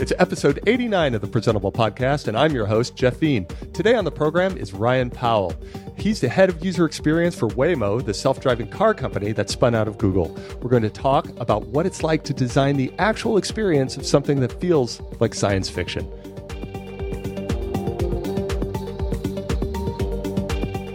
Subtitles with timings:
[0.00, 3.46] It's episode 89 of the Presentable Podcast, and I'm your host, Jeff Veen.
[3.72, 5.54] Today on the program is Ryan Powell.
[5.96, 9.72] He's the head of user experience for Waymo, the self driving car company that spun
[9.72, 10.36] out of Google.
[10.60, 14.40] We're going to talk about what it's like to design the actual experience of something
[14.40, 16.10] that feels like science fiction.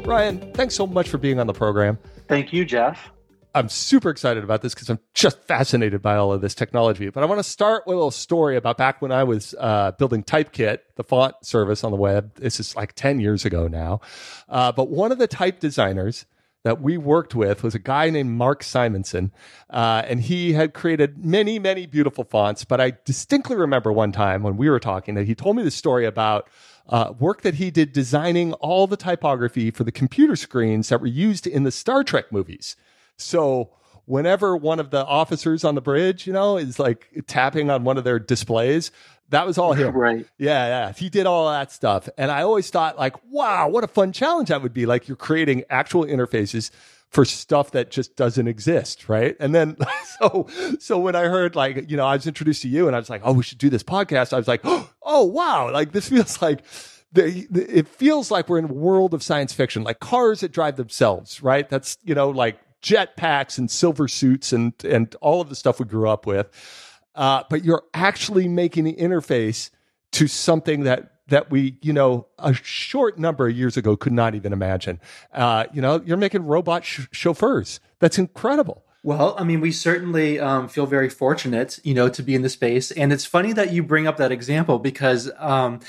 [0.04, 1.98] Ryan, thanks so much for being on the program.
[2.28, 3.12] Thank you, Jeff.
[3.56, 7.10] I'm super excited about this because I'm just fascinated by all of this technology.
[7.10, 9.92] But I want to start with a little story about back when I was uh,
[9.94, 12.36] building Typekit, the font service on the web.
[12.36, 14.02] This is like 10 years ago now.
[14.48, 16.26] Uh, but one of the type designers
[16.64, 19.32] that we worked with was a guy named Mark Simonson.
[19.70, 22.66] Uh, and he had created many, many beautiful fonts.
[22.66, 25.72] But I distinctly remember one time when we were talking that he told me the
[25.72, 26.48] story about
[26.88, 31.08] uh, work that he did designing all the typography for the computer screens that were
[31.08, 32.76] used in the Star Trek movies.
[33.20, 33.72] So
[34.06, 37.98] whenever one of the officers on the bridge, you know, is like tapping on one
[37.98, 38.92] of their displays,
[39.30, 39.96] that was all him.
[39.96, 40.26] Right.
[40.38, 40.92] Yeah, yeah.
[40.94, 42.10] He did all that stuff.
[42.18, 44.86] And I always thought like, wow, what a fun challenge that would be.
[44.86, 46.72] Like you're creating actual interfaces
[47.10, 49.36] for stuff that just doesn't exist, right?
[49.40, 49.78] And then
[50.20, 50.48] so
[50.80, 53.10] so when I heard like, you know, I was introduced to you and I was
[53.10, 56.42] like, "Oh, we should do this podcast." I was like, "Oh, wow, like this feels
[56.42, 56.62] like
[57.12, 60.52] the, the, it feels like we're in a world of science fiction, like cars that
[60.52, 61.68] drive themselves, right?
[61.68, 65.86] That's, you know, like jetpacks and silver suits and and all of the stuff we
[65.86, 66.50] grew up with.
[67.16, 69.70] Uh, but you're actually making the interface
[70.12, 74.36] to something that that we, you know, a short number of years ago could not
[74.36, 75.00] even imagine.
[75.34, 77.80] Uh, you know, you're making robot sh- chauffeurs.
[78.00, 78.84] That's incredible.
[79.02, 82.50] Well, I mean, we certainly um, feel very fortunate, you know, to be in the
[82.50, 82.92] space.
[82.92, 85.80] And it's funny that you bring up that example because um,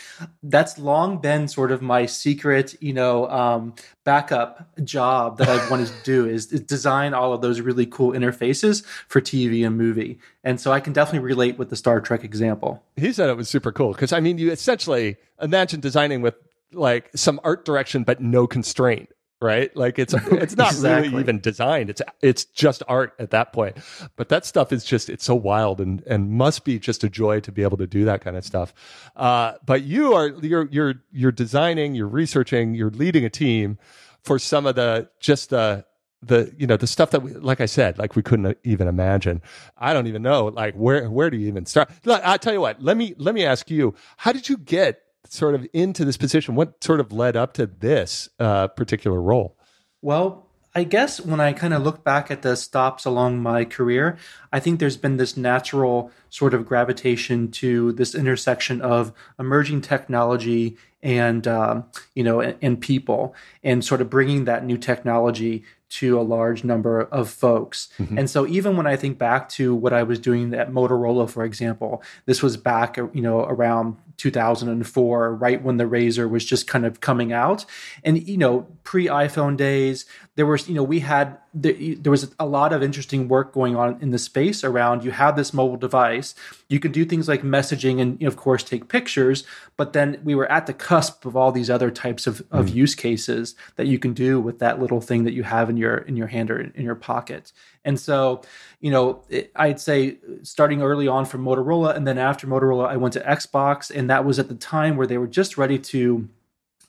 [0.44, 5.88] that's long been sort of my secret, you know, um, backup job that I've wanted
[5.88, 10.20] to do is, is, design all of those really cool interfaces for TV and movie.
[10.44, 12.80] And so I can definitely relate with the Star Trek example.
[12.94, 16.36] He said it was super cool because I mean, you essentially imagine designing with
[16.72, 19.10] like some art direction but no constraint
[19.40, 19.74] right?
[19.76, 21.08] Like it's it's not exactly.
[21.08, 21.90] really even designed.
[21.90, 23.78] It's it's just art at that point.
[24.16, 27.40] But that stuff is just it's so wild and and must be just a joy
[27.40, 28.74] to be able to do that kind of stuff.
[29.16, 33.78] Uh, but you are you're you're you're designing, you're researching, you're leading a team
[34.22, 35.84] for some of the just the
[36.22, 39.40] the you know the stuff that we like I said like we couldn't even imagine.
[39.78, 41.90] I don't even know like where where do you even start?
[42.06, 42.82] I tell you what.
[42.82, 43.94] Let me let me ask you.
[44.18, 46.54] How did you get sort of into this position?
[46.54, 49.56] What sort of led up to this uh, particular role?
[50.02, 54.18] Well, I guess when I kind of look back at the stops along my career,
[54.52, 60.76] I think there's been this natural sort of gravitation to this intersection of emerging technology
[61.02, 66.20] and um, you know and, and, people, and sort of bringing that new technology to
[66.20, 67.88] a large number of folks.
[67.98, 68.18] Mm-hmm.
[68.18, 71.44] And so even when I think back to what I was doing at Motorola, for
[71.44, 76.84] example, this was back you know around 2004, right when the RAZR was just kind
[76.84, 77.64] of coming out.
[78.04, 80.04] And, you know, pre iPhone days,
[80.36, 83.98] there was, you know, we had, there was a lot of interesting work going on
[84.00, 86.34] in the space around you have this mobile device.
[86.68, 89.42] You can do things like messaging and, of course, take pictures.
[89.76, 92.74] But then we were at the cusp of all these other types of, of mm.
[92.74, 95.98] use cases that you can do with that little thing that you have in your,
[95.98, 97.52] in your hand or in your pocket.
[97.84, 98.42] And so,
[98.80, 102.96] you know, it, I'd say starting early on from Motorola, and then after Motorola, I
[102.96, 106.28] went to Xbox, and that was at the time where they were just ready to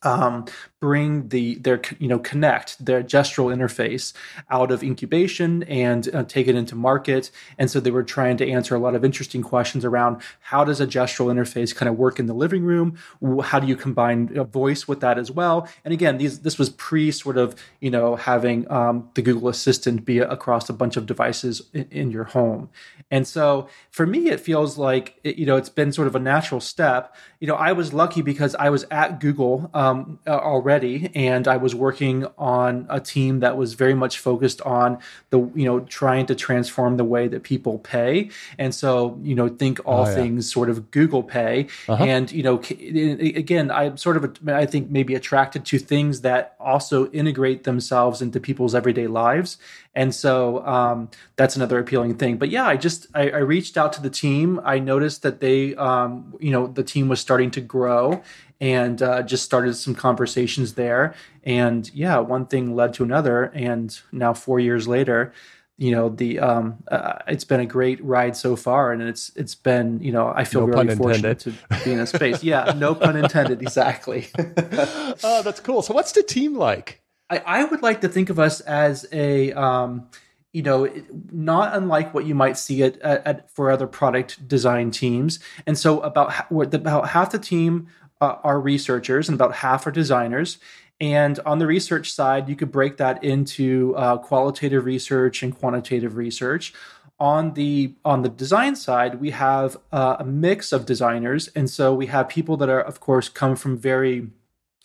[0.04, 0.46] um,
[0.82, 4.14] bring the their you know Kinect their gestural interface
[4.50, 7.30] out of incubation and uh, take it into market.
[7.60, 10.82] And so they were trying to answer a lot of interesting questions around how does
[10.82, 12.98] a gestural interface kind of work in the living room?
[13.44, 15.70] How do you combine a voice with that as well?
[15.86, 20.04] And again these this was pre sort of you know having um, the google assistant
[20.04, 22.70] be across a bunch of devices in, in, your home.
[23.12, 26.20] And so for me it feels like it, you know it's been sort of a
[26.20, 27.16] natural step.
[27.40, 31.58] You know i was lucky because i was at google um, already already, and I
[31.58, 35.00] was working on a team that was very much focused on
[35.30, 39.50] the you know trying to transform the way that people pay, and so you know
[39.50, 40.16] think all oh, yeah.
[40.16, 42.04] things sort of Google Pay, uh-huh.
[42.04, 47.12] and you know again I'm sort of I think maybe attracted to things that also
[47.12, 49.58] integrate themselves into people's everyday lives,
[49.94, 52.38] and so um, that's another appealing thing.
[52.38, 54.62] But yeah, I just I, I, reached out to the team.
[54.64, 58.24] I noticed that they um, you know the team was starting to grow
[58.62, 61.16] and uh, just started some conversations there.
[61.44, 65.34] And yeah, one thing led to another, and now four years later,
[65.78, 69.56] you know the um, uh, it's been a great ride so far, and it's it's
[69.56, 71.54] been you know I feel no very fortunate to
[71.84, 72.44] be in a space.
[72.44, 73.62] yeah, no pun intended.
[73.72, 74.28] Exactly.
[74.38, 75.82] oh, that's cool.
[75.82, 77.02] So, what's the team like?
[77.32, 80.10] I, I, would like to think of us as a um,
[80.54, 80.92] you know,
[81.32, 85.40] not unlike what you might see at, at, for other product design teams.
[85.66, 87.88] And so about about half the team
[88.22, 90.60] uh, are researchers and about half are designers.
[91.02, 96.16] And on the research side, you could break that into uh, qualitative research and quantitative
[96.16, 96.74] research.
[97.20, 101.94] On the on the design side, we have uh, a mix of designers, and so
[101.94, 104.30] we have people that are, of course, come from very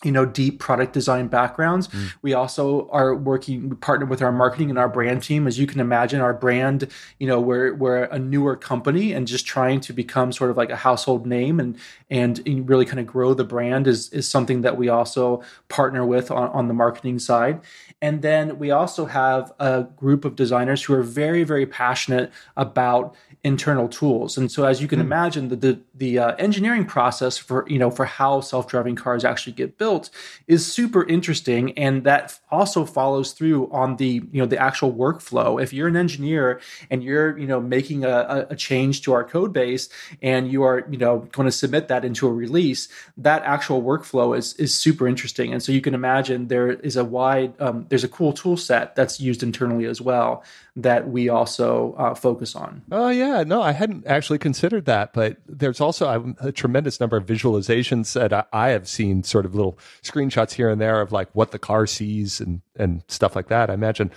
[0.03, 1.87] you know deep product design backgrounds.
[1.87, 2.13] Mm.
[2.21, 5.47] we also are working we partner with our marketing and our brand team.
[5.47, 9.47] As you can imagine our brand you know we're we're a newer company and just
[9.47, 11.77] trying to become sort of like a household name and
[12.11, 16.29] and really kind of grow the brand is is something that we also partner with
[16.29, 17.59] on, on the marketing side.
[17.99, 23.15] And then we also have a group of designers who are very very passionate about
[23.47, 24.37] internal tools.
[24.37, 25.03] And so, as you can mm.
[25.03, 29.23] imagine, the the, the uh, engineering process for you know for how self driving cars
[29.23, 30.09] actually get built
[30.47, 35.61] is super interesting, and that also follows through on the you know the actual workflow.
[35.61, 36.59] If you're an engineer
[36.91, 39.89] and you're you know making a, a change to our code base
[40.21, 44.37] and you are you know going to submit that into a release, that actual workflow
[44.37, 45.53] is is super interesting.
[45.53, 48.95] And so you can imagine there is a wide um, there's a cool tool set
[48.95, 50.43] that's used internally as well
[50.77, 52.83] that we also uh, focus on.
[52.91, 57.17] Oh yeah, no, I hadn't actually considered that, but there's also a, a tremendous number
[57.17, 61.11] of visualizations that I, I, have seen, sort of little screenshots here and there of
[61.11, 63.71] like what the car sees and and stuff like that.
[63.71, 64.11] I imagine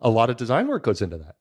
[0.00, 1.34] a lot of design work goes into that.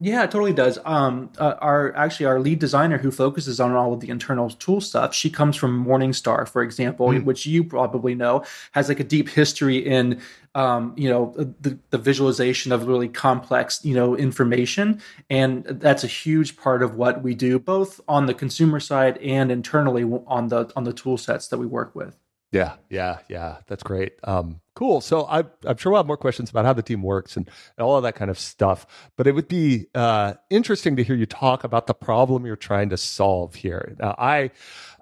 [0.00, 0.78] Yeah, it totally does.
[0.84, 4.80] Um, uh, our actually our lead designer who focuses on all of the internal tool
[4.80, 5.14] stuff.
[5.14, 7.24] She comes from Morningstar, for example, mm.
[7.24, 10.20] which you probably know has like a deep history in
[10.56, 15.00] um, you know the, the visualization of really complex you know information,
[15.30, 19.52] and that's a huge part of what we do, both on the consumer side and
[19.52, 22.18] internally on the on the tool sets that we work with.
[22.54, 23.56] Yeah, yeah, yeah.
[23.66, 24.12] That's great.
[24.22, 25.00] Um, cool.
[25.00, 27.84] So I, I'm sure we'll have more questions about how the team works and, and
[27.84, 28.86] all of that kind of stuff.
[29.16, 32.90] But it would be uh, interesting to hear you talk about the problem you're trying
[32.90, 33.96] to solve here.
[33.98, 34.52] Now, I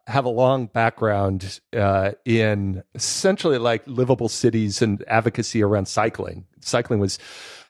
[0.07, 6.45] have a long background uh, in essentially like livable cities and advocacy around cycling.
[6.61, 7.19] Cycling was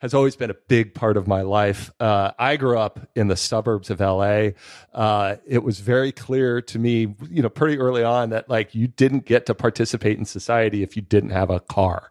[0.02, 1.92] has always been a big part of my life.
[2.00, 4.48] Uh, I grew up in the suburbs of LA.
[4.92, 8.88] Uh, it was very clear to me, you know, pretty early on that like you
[8.88, 12.10] didn't get to participate in society if you didn't have a car.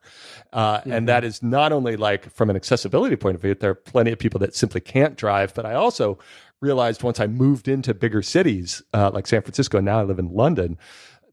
[0.53, 0.91] Uh, mm-hmm.
[0.93, 4.11] And that is not only like from an accessibility point of view, there are plenty
[4.13, 6.17] of people that simply can't drive, but I also
[6.61, 10.19] realized once I moved into bigger cities uh, like San Francisco, and now I live
[10.19, 10.77] in London,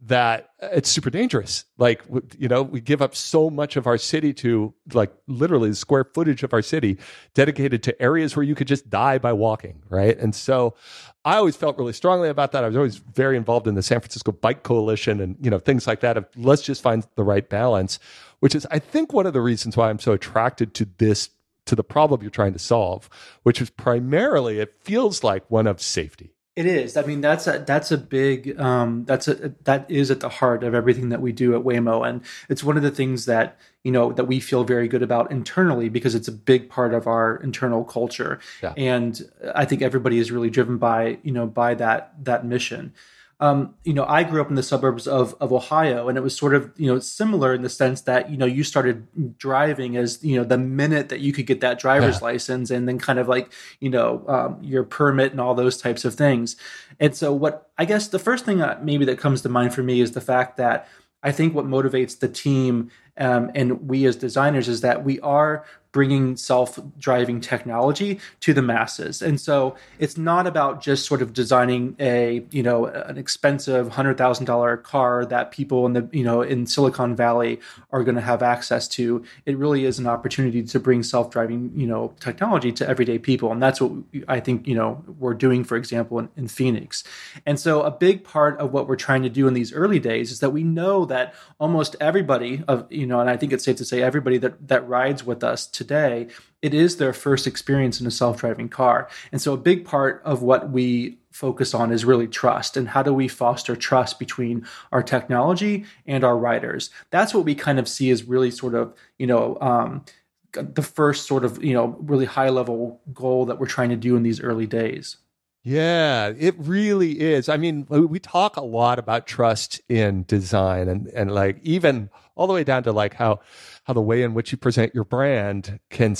[0.00, 1.64] that it's super dangerous.
[1.76, 2.02] Like,
[2.38, 6.04] you know, we give up so much of our city to like literally the square
[6.04, 6.98] footage of our city
[7.34, 10.16] dedicated to areas where you could just die by walking, right?
[10.16, 10.76] And so
[11.24, 12.62] I always felt really strongly about that.
[12.62, 15.86] I was always very involved in the San Francisco Bike Coalition and, you know, things
[15.86, 17.98] like that of let's just find the right balance,
[18.38, 21.30] which is, I think, one of the reasons why I'm so attracted to this,
[21.68, 23.08] to the problem you're trying to solve,
[23.42, 26.96] which is primarily, it feels like one of safety it is.
[26.96, 30.64] I mean, that's a that's a big um, that's a that is at the heart
[30.64, 33.92] of everything that we do at Waymo, and it's one of the things that you
[33.92, 37.36] know that we feel very good about internally because it's a big part of our
[37.36, 38.74] internal culture, yeah.
[38.76, 39.22] and
[39.54, 42.92] I think everybody is really driven by you know by that that mission
[43.40, 46.36] um, you know, I grew up in the suburbs of, of Ohio, and it was
[46.36, 50.22] sort of, you know, similar in the sense that, you know, you started driving as,
[50.24, 52.24] you know, the minute that you could get that driver's yeah.
[52.24, 56.04] license and then kind of like, you know, um, your permit and all those types
[56.04, 56.56] of things.
[56.98, 59.84] And so, what I guess the first thing that maybe that comes to mind for
[59.84, 60.88] me is the fact that
[61.22, 65.64] I think what motivates the team um, and we as designers is that we are
[65.92, 69.22] bringing self-driving technology to the masses.
[69.22, 74.82] And so it's not about just sort of designing a you know an expensive $100000
[74.82, 78.86] car that people in the you know in silicon valley are going to have access
[78.88, 79.24] to.
[79.46, 83.50] It really is an opportunity to bring self-driving you know technology to everyday people.
[83.52, 83.92] And that's what
[84.26, 87.04] i think you know we're doing for example in, in phoenix.
[87.46, 90.30] And so a big part of what we're trying to do in these early days
[90.30, 93.76] is that we know that almost everybody of you know and i think it's safe
[93.76, 96.28] to say everybody that that rides with us today,
[96.60, 99.08] it is their first experience in a self driving car.
[99.32, 103.02] And so a big part of what we focus on is really trust and how
[103.02, 106.90] do we foster trust between our technology and our riders.
[107.10, 110.04] That's what we kind of see as really sort of, you know, um,
[110.52, 114.16] the first sort of, you know, really high level goal that we're trying to do
[114.16, 115.18] in these early days.
[115.62, 117.48] Yeah, it really is.
[117.48, 122.46] I mean, we talk a lot about trust in design and, and like even all
[122.46, 123.40] the way down to like how
[123.84, 126.14] how the way in which you present your brand can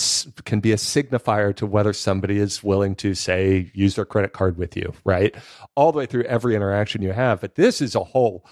[0.44, 4.58] can be a signifier to whether somebody is willing to say use their credit card
[4.58, 5.34] with you, right?
[5.76, 7.40] All the way through every interaction you have.
[7.40, 8.44] But this is a whole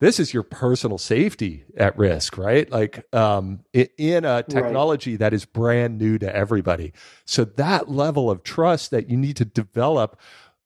[0.00, 2.68] this is your personal safety at risk, right?
[2.68, 5.20] Like um, in a technology right.
[5.20, 6.92] that is brand new to everybody.
[7.24, 10.18] So that level of trust that you need to develop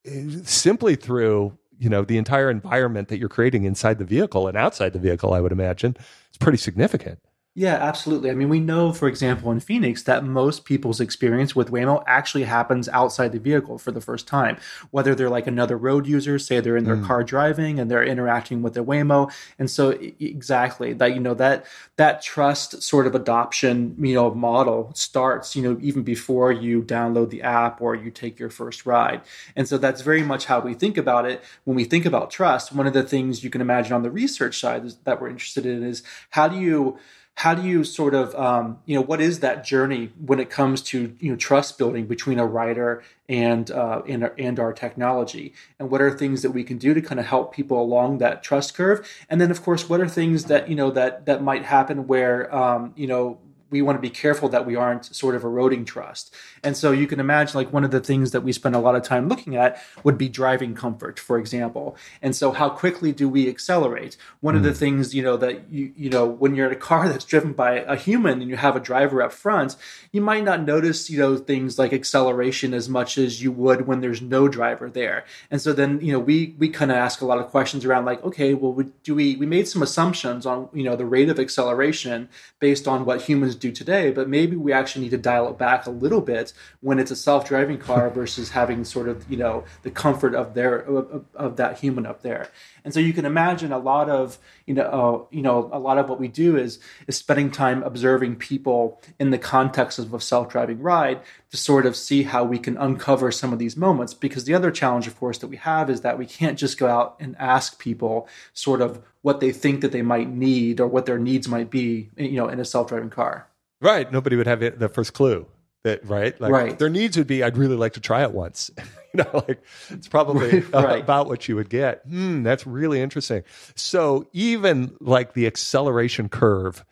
[0.06, 4.56] eh, simply through you know the entire environment that you're creating inside the vehicle and
[4.56, 5.97] outside the vehicle, I would imagine,
[6.30, 7.21] is pretty significant.
[7.58, 8.30] Yeah, absolutely.
[8.30, 12.44] I mean, we know, for example, in Phoenix, that most people's experience with Waymo actually
[12.44, 14.58] happens outside the vehicle for the first time.
[14.90, 17.06] Whether they're like another road user, say they're in their mm.
[17.06, 21.64] car driving and they're interacting with the Waymo, and so exactly that you know that
[21.96, 27.30] that trust sort of adoption you know model starts you know even before you download
[27.30, 29.22] the app or you take your first ride,
[29.56, 32.70] and so that's very much how we think about it when we think about trust.
[32.70, 35.64] One of the things you can imagine on the research side is, that we're interested
[35.64, 36.98] in is how do you
[37.36, 40.80] how do you sort of um, you know what is that journey when it comes
[40.80, 45.52] to you know trust building between a rider and uh, and, our, and our technology?
[45.78, 48.42] And what are things that we can do to kind of help people along that
[48.42, 49.06] trust curve?
[49.28, 52.52] And then of course what are things that you know that that might happen where
[52.54, 53.38] um, you know
[53.70, 56.35] we want to be careful that we aren't sort of eroding trust.
[56.62, 58.94] And so you can imagine like one of the things that we spend a lot
[58.94, 61.96] of time looking at would be driving comfort, for example.
[62.23, 64.16] And so how quickly do we accelerate?
[64.40, 64.58] One mm.
[64.58, 64.76] of the hmm.
[64.76, 67.80] things, you know, that you you know, when you're in a car that's driven by
[67.80, 69.76] a human and you have a driver up front,
[70.12, 74.00] you might not notice, you know, things like acceleration as much as you would when
[74.00, 75.25] there's no driver there.
[75.50, 78.04] And so then, you know, we we kind of ask a lot of questions around
[78.04, 81.28] like, okay, well, we, do we we made some assumptions on, you know, the rate
[81.28, 82.28] of acceleration
[82.61, 85.86] based on what humans do today, but maybe we actually need to dial it back
[85.86, 89.90] a little bit when it's a self-driving car versus having sort of you know the
[89.90, 92.48] comfort of their of, of that human up there.
[92.86, 95.98] And so you can imagine a lot of you know uh, you know a lot
[95.98, 96.78] of what we do is
[97.08, 101.96] is spending time observing people in the context of a self-driving ride to sort of
[101.96, 104.14] see how we can uncover some of these moments.
[104.14, 106.86] Because the other challenge, of course, that we have is that we can't just go
[106.86, 111.06] out and ask people sort of what they think that they might need or what
[111.06, 113.48] their needs might be, you know, in a self-driving car.
[113.80, 114.12] Right.
[114.12, 115.46] Nobody would have the first clue.
[115.85, 116.38] That right.
[116.40, 116.78] Like right.
[116.78, 118.71] their needs would be, I'd really like to try it once.
[119.14, 121.02] you know, like it's probably right.
[121.02, 122.02] about what you would get.
[122.09, 123.45] Hmm, that's really interesting.
[123.75, 126.85] So even like the acceleration curve,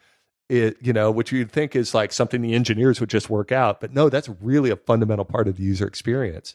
[0.49, 3.81] it you know, which you'd think is like something the engineers would just work out,
[3.81, 6.55] but no, that's really a fundamental part of the user experience.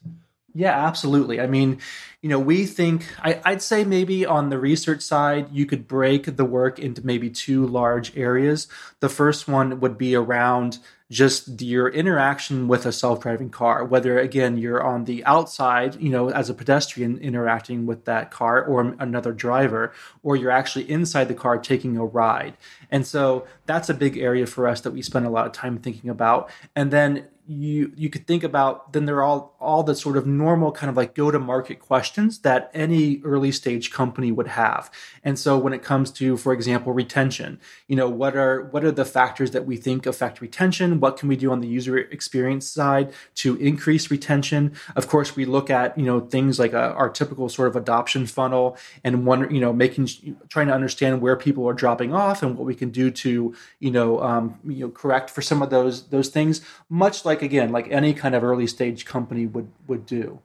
[0.54, 1.40] Yeah, absolutely.
[1.40, 1.80] I mean,
[2.22, 6.36] you know, we think, I, would say maybe on the research side, you could break
[6.38, 8.68] the work into maybe two large areas.
[9.00, 10.80] The first one would be around
[11.12, 16.30] just your interaction with a self-driving car whether again you're on the outside you know
[16.30, 19.92] as a pedestrian interacting with that car or another driver
[20.22, 22.56] or you're actually inside the car taking a ride
[22.92, 25.80] and so that's a big area for us that we spend a lot of time
[25.80, 29.96] thinking about and then you you could think about then there are all all the
[29.96, 34.32] sort of normal kind of like go to market questions that any early stage company
[34.32, 34.92] would have
[35.24, 38.92] and so when it comes to for example retention you know what are what are
[38.92, 41.00] the factors that we think affect retention?
[41.00, 44.74] What can we do on the user experience side to increase retention?
[44.96, 47.76] Of course we look at you know things like a, uh, our typical sort of
[47.76, 50.08] adoption funnel and one you know making
[50.50, 53.92] trying to understand where people are dropping off and what we can do to you
[53.92, 57.72] know um, you know correct for some of those those things much like like again
[57.72, 60.40] like any kind of early stage company would would do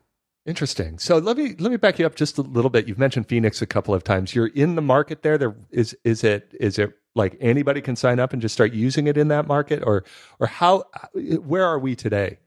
[0.46, 0.98] interesting.
[0.98, 2.86] So let me let me back you up just a little bit.
[2.88, 4.34] You've mentioned phoenix a couple of times.
[4.34, 5.38] You're in the market there.
[5.38, 9.06] There is is it is it like anybody can sign up and just start using
[9.06, 9.82] it in that market?
[9.84, 10.04] Or
[10.38, 12.38] or how uh, where are we today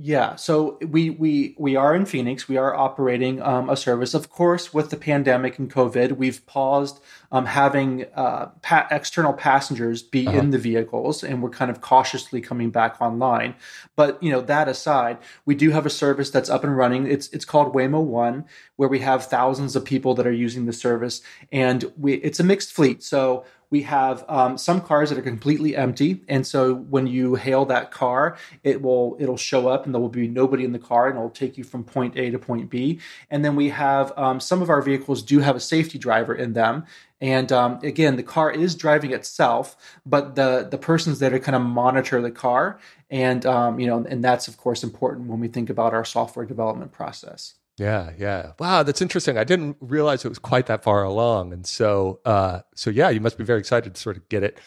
[0.00, 2.46] yeah, so we we we are in Phoenix.
[2.48, 4.14] We are operating um, a service.
[4.14, 7.00] Of course, with the pandemic and COVID, we've paused
[7.32, 10.38] um, having uh, pa- external passengers be uh-huh.
[10.38, 13.56] in the vehicles, and we're kind of cautiously coming back online.
[13.96, 17.08] But you know that aside, we do have a service that's up and running.
[17.08, 18.44] It's it's called Waymo One,
[18.76, 22.44] where we have thousands of people that are using the service, and we it's a
[22.44, 23.02] mixed fleet.
[23.02, 26.22] So we have um, some cars that are completely empty.
[26.28, 30.08] And so when you hail that car it will it'll show up and there will
[30.08, 33.00] be nobody in the car and it'll take you from point a to point b.
[33.30, 36.52] And then we have um, some of our vehicles do have a safety driver in
[36.52, 36.84] them.
[37.20, 41.56] And um, again the car is driving itself but the the person's there to kind
[41.56, 42.78] of monitor the car
[43.10, 46.46] and um, you know and that's of course important when we think about our software
[46.46, 48.52] development process yeah, yeah.
[48.58, 49.38] Wow, that's interesting.
[49.38, 53.20] I didn't realize it was quite that far along, and so, uh, so yeah, you
[53.20, 54.58] must be very excited to sort of get it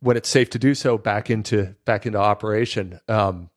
[0.00, 3.00] when it's safe to do so back into back into operation.
[3.08, 3.50] Um,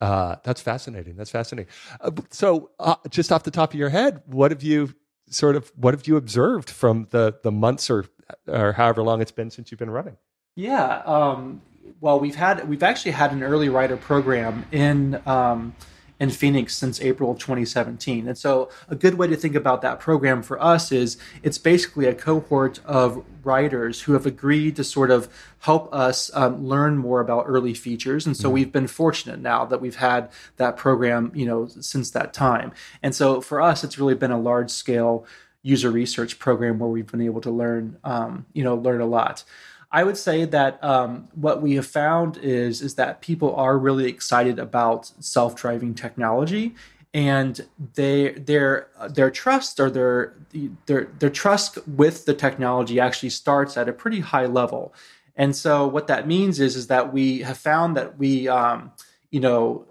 [0.00, 1.16] uh, that's fascinating.
[1.16, 1.72] That's fascinating.
[2.00, 4.94] Uh, so, uh, just off the top of your head, what have you
[5.30, 8.04] sort of what have you observed from the the months or
[8.46, 10.18] or however long it's been since you've been running?
[10.54, 10.98] Yeah.
[11.06, 11.62] Um,
[12.00, 15.20] well, we've had we've actually had an early rider program in.
[15.26, 15.74] Um,
[16.20, 18.28] in Phoenix since April of 2017.
[18.28, 22.06] And so, a good way to think about that program for us is it's basically
[22.06, 25.28] a cohort of riders who have agreed to sort of
[25.60, 28.26] help us um, learn more about early features.
[28.26, 28.54] And so, mm-hmm.
[28.54, 32.72] we've been fortunate now that we've had that program, you know, since that time.
[33.02, 35.26] And so, for us, it's really been a large scale
[35.62, 39.44] user research program where we've been able to learn, um, you know, learn a lot.
[39.92, 44.08] I would say that um, what we have found is is that people are really
[44.08, 46.74] excited about self driving technology,
[47.12, 50.34] and they their their trust or their
[50.86, 54.94] their their trust with the technology actually starts at a pretty high level.
[55.34, 58.92] And so what that means is is that we have found that we um,
[59.30, 59.86] you know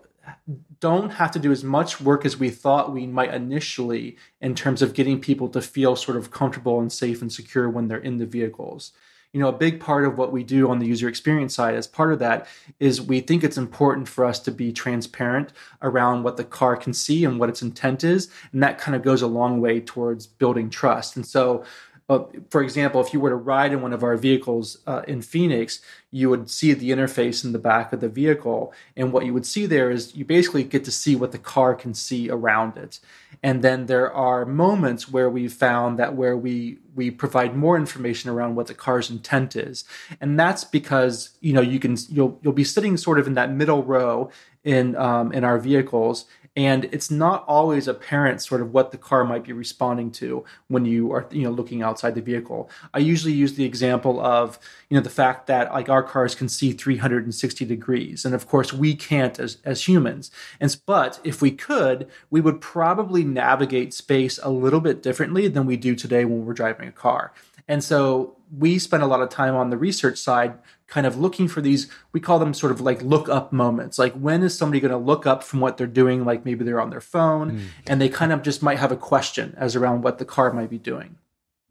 [0.79, 4.81] don't have to do as much work as we thought we might initially in terms
[4.81, 8.17] of getting people to feel sort of comfortable and safe and secure when they're in
[8.17, 8.93] the vehicles
[9.33, 11.85] you know a big part of what we do on the user experience side as
[11.85, 12.47] part of that
[12.79, 16.93] is we think it's important for us to be transparent around what the car can
[16.93, 20.25] see and what its intent is and that kind of goes a long way towards
[20.25, 21.15] building trust.
[21.15, 21.63] And so
[22.09, 25.21] uh, for example, if you were to ride in one of our vehicles uh, in
[25.21, 25.79] Phoenix,
[26.11, 28.73] you would see the interface in the back of the vehicle.
[28.97, 31.75] And what you would see there is you basically get to see what the car
[31.75, 32.99] can see around it.
[33.43, 38.29] And then there are moments where we found that where we we provide more information
[38.29, 39.85] around what the car's intent is.
[40.19, 43.51] And that's because, you know, you can you'll you'll be sitting sort of in that
[43.51, 44.31] middle row
[44.63, 46.25] in um, in our vehicles
[46.59, 50.83] and it's not always apparent sort of what the car might be responding to when
[50.83, 52.69] you are you know looking outside the vehicle.
[52.93, 56.49] I usually use the example of you know the fact that like our cars can
[56.49, 58.25] see 360 degrees.
[58.25, 60.31] And of course we can't as as humans.
[60.59, 65.65] And but if we could we would probably navigate space a little bit differently than
[65.65, 67.31] we do today when we're driving a car
[67.69, 70.55] and so we spend a lot of time on the research side
[70.87, 73.99] kind of looking for these we call them sort of like look up moments.
[73.99, 76.25] Like when is somebody going to look up from what they're doing?
[76.25, 77.61] Like maybe they're on their phone mm.
[77.85, 80.71] and they kind of just might have a question as around what the car might
[80.71, 81.17] be doing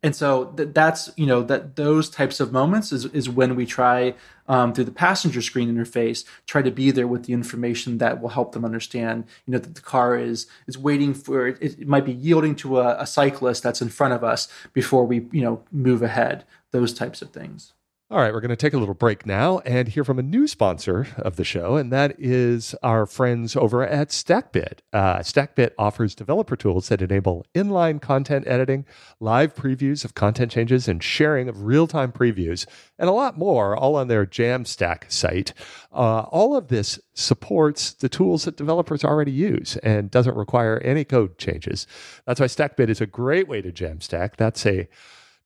[0.03, 3.67] and so th- that's you know that those types of moments is, is when we
[3.67, 4.15] try
[4.47, 8.29] um, through the passenger screen interface try to be there with the information that will
[8.31, 12.05] help them understand you know that the car is is waiting for it, it might
[12.05, 15.63] be yielding to a, a cyclist that's in front of us before we you know
[15.73, 17.73] move ahead those types of things
[18.11, 20.47] all right, we're going to take a little break now and hear from a new
[20.47, 24.79] sponsor of the show, and that is our friends over at StackBit.
[24.95, 28.87] Uh, StackBit offers developer tools that enable inline content editing,
[29.21, 32.65] live previews of content changes, and sharing of real time previews,
[32.99, 35.53] and a lot more, all on their Jamstack site.
[35.93, 41.05] Uh, all of this supports the tools that developers already use and doesn't require any
[41.05, 41.87] code changes.
[42.27, 44.37] That's why StackBit is a great way to Jamstack.
[44.37, 44.89] That's a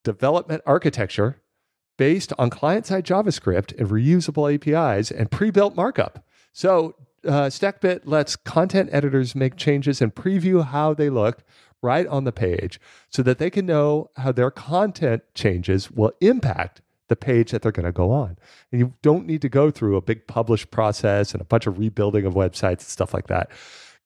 [0.04, 1.41] development architecture
[2.02, 6.26] based on client side JavaScript and reusable APIs and pre built markup.
[6.52, 11.44] So, uh, StackBit lets content editors make changes and preview how they look
[11.80, 16.80] right on the page so that they can know how their content changes will impact
[17.06, 18.36] the page that they're going to go on.
[18.72, 21.78] And you don't need to go through a big publish process and a bunch of
[21.78, 23.48] rebuilding of websites and stuff like that.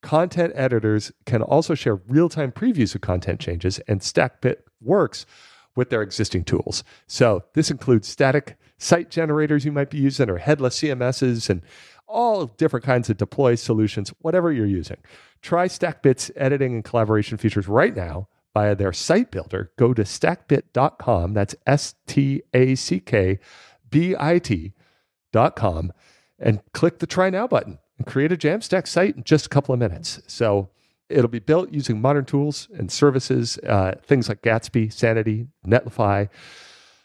[0.02, 5.24] Content editors can also share real time previews of content changes, and StackBit works
[5.76, 6.82] with their existing tools.
[7.06, 11.62] So this includes static site generators you might be using or headless CMSs and
[12.08, 14.98] all different kinds of deploy solutions, whatever you're using.
[15.42, 19.70] Try StackBit's editing and collaboration features right now via their site builder.
[19.76, 21.34] Go to stackbit.com.
[21.34, 23.38] That's S T A C K
[23.90, 25.92] B I T.com
[26.38, 29.72] and click the try now button and create a Jamstack site in just a couple
[29.72, 30.20] of minutes.
[30.26, 30.70] So
[31.08, 36.28] It'll be built using modern tools and services, uh, things like Gatsby, Sanity, Netlify,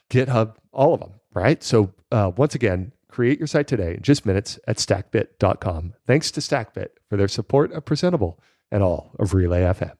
[0.10, 1.62] GitHub, all of them, right?
[1.64, 5.94] So, uh, once again, create your site today in just minutes at stackbit.com.
[6.08, 8.40] Thanks to Stackbit for their support of Presentable
[8.72, 9.94] and all of Relay FM.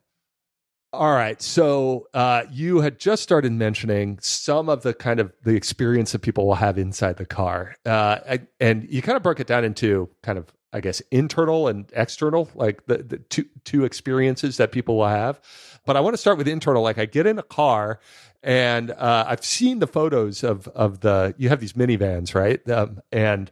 [0.94, 1.40] All right.
[1.40, 6.20] So uh, you had just started mentioning some of the kind of the experience that
[6.20, 10.10] people will have inside the car, uh, and you kind of broke it down into
[10.22, 14.96] kind of I guess internal and external, like the, the two two experiences that people
[14.96, 15.40] will have.
[15.84, 16.82] But I want to start with internal.
[16.82, 18.00] Like I get in a car
[18.42, 22.66] and uh, I've seen the photos of of the you have these minivans, right?
[22.68, 23.50] Um, and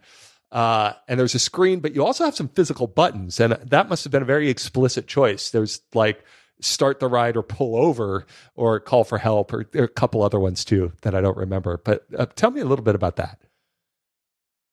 [0.51, 4.05] uh, and there's a screen, but you also have some physical buttons, and that must
[4.05, 5.51] have been a very explicit choice.
[5.51, 6.25] There's like
[6.61, 10.65] start the ride or pull over or call for help, or a couple other ones
[10.65, 11.81] too that I don't remember.
[11.85, 13.39] But uh, tell me a little bit about that.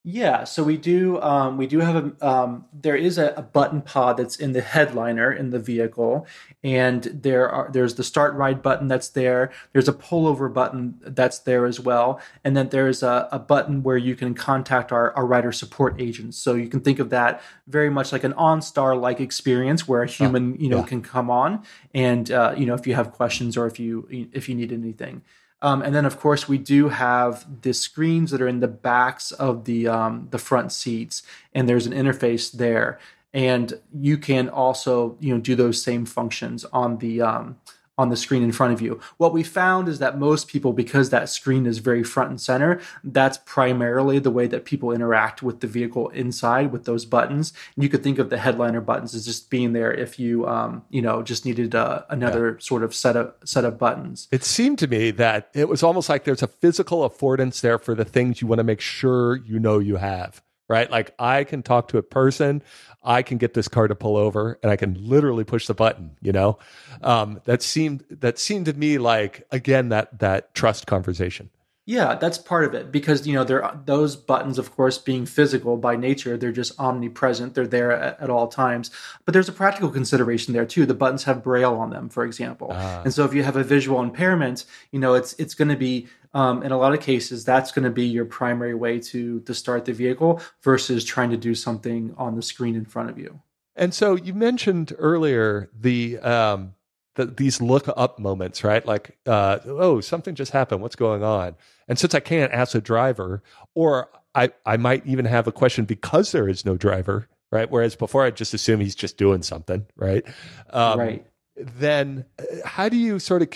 [0.10, 1.22] Yeah, so we do.
[1.22, 2.26] Um, we do have a.
[2.26, 6.26] Um, there is a, a, button pod that's in the headliner in the vehicle,
[6.64, 9.52] and there are there's the start ride button that's there.
[9.74, 13.98] There's a pullover button that's there as well, and then there's a, a button where
[13.98, 16.38] you can contact our, our rider support agents.
[16.38, 20.08] So you can think of that very much like an OnStar like experience where a
[20.08, 20.86] human you know yeah.
[20.86, 24.48] can come on and uh, you know if you have questions or if you if
[24.48, 25.22] you need anything.
[25.62, 29.32] Um, and then, of course, we do have the screens that are in the backs
[29.32, 33.00] of the um, the front seats, and there's an interface there.
[33.34, 37.58] And you can also, you know, do those same functions on the um,
[37.98, 39.00] on the screen in front of you.
[39.18, 42.80] What we found is that most people, because that screen is very front and center,
[43.04, 47.54] that's primarily the way that people interact with the vehicle inside with those buttons.
[47.76, 50.84] And you could think of the headliner buttons as just being there if you, um,
[50.90, 52.60] you know, just needed uh, another yeah.
[52.60, 54.28] sort of set of set of buttons.
[54.32, 57.96] It seemed to me that it was almost like there's a physical affordance there for
[57.96, 60.90] the things you want to make sure you know you have right?
[60.90, 62.62] Like I can talk to a person,
[63.04, 66.18] I can get this car to pull over, and I can literally push the button.
[66.22, 66.60] You know,
[67.02, 71.50] um, that seemed that seemed to me like again that that trust conversation.
[71.90, 75.78] Yeah, that's part of it because you know there those buttons, of course, being physical
[75.78, 77.54] by nature, they're just omnipresent.
[77.54, 78.92] They're there at, at, all times.
[79.24, 80.86] But there's a practical consideration there too.
[80.86, 83.04] The buttons have braille on them, for example, ah.
[83.06, 86.08] and so if you have a visual impairment, you know it's it's going to be
[86.38, 89.54] um, in a lot of cases that's going to be your primary way to to
[89.56, 93.42] start the vehicle versus trying to do something on the screen in front of you.
[93.76, 96.76] And so you mentioned earlier the um,
[97.16, 98.86] the, these look up moments, right?
[98.86, 100.84] Like, uh, oh, something just happened.
[100.84, 101.56] What's going on?
[101.88, 103.42] And since I can't ask a driver,
[103.74, 107.70] or I, I might even have a question because there is no driver, right?
[107.72, 110.24] Whereas before I just assume he's just doing something, right?
[110.70, 111.26] Um, right.
[111.56, 113.50] Then uh, how do you sort of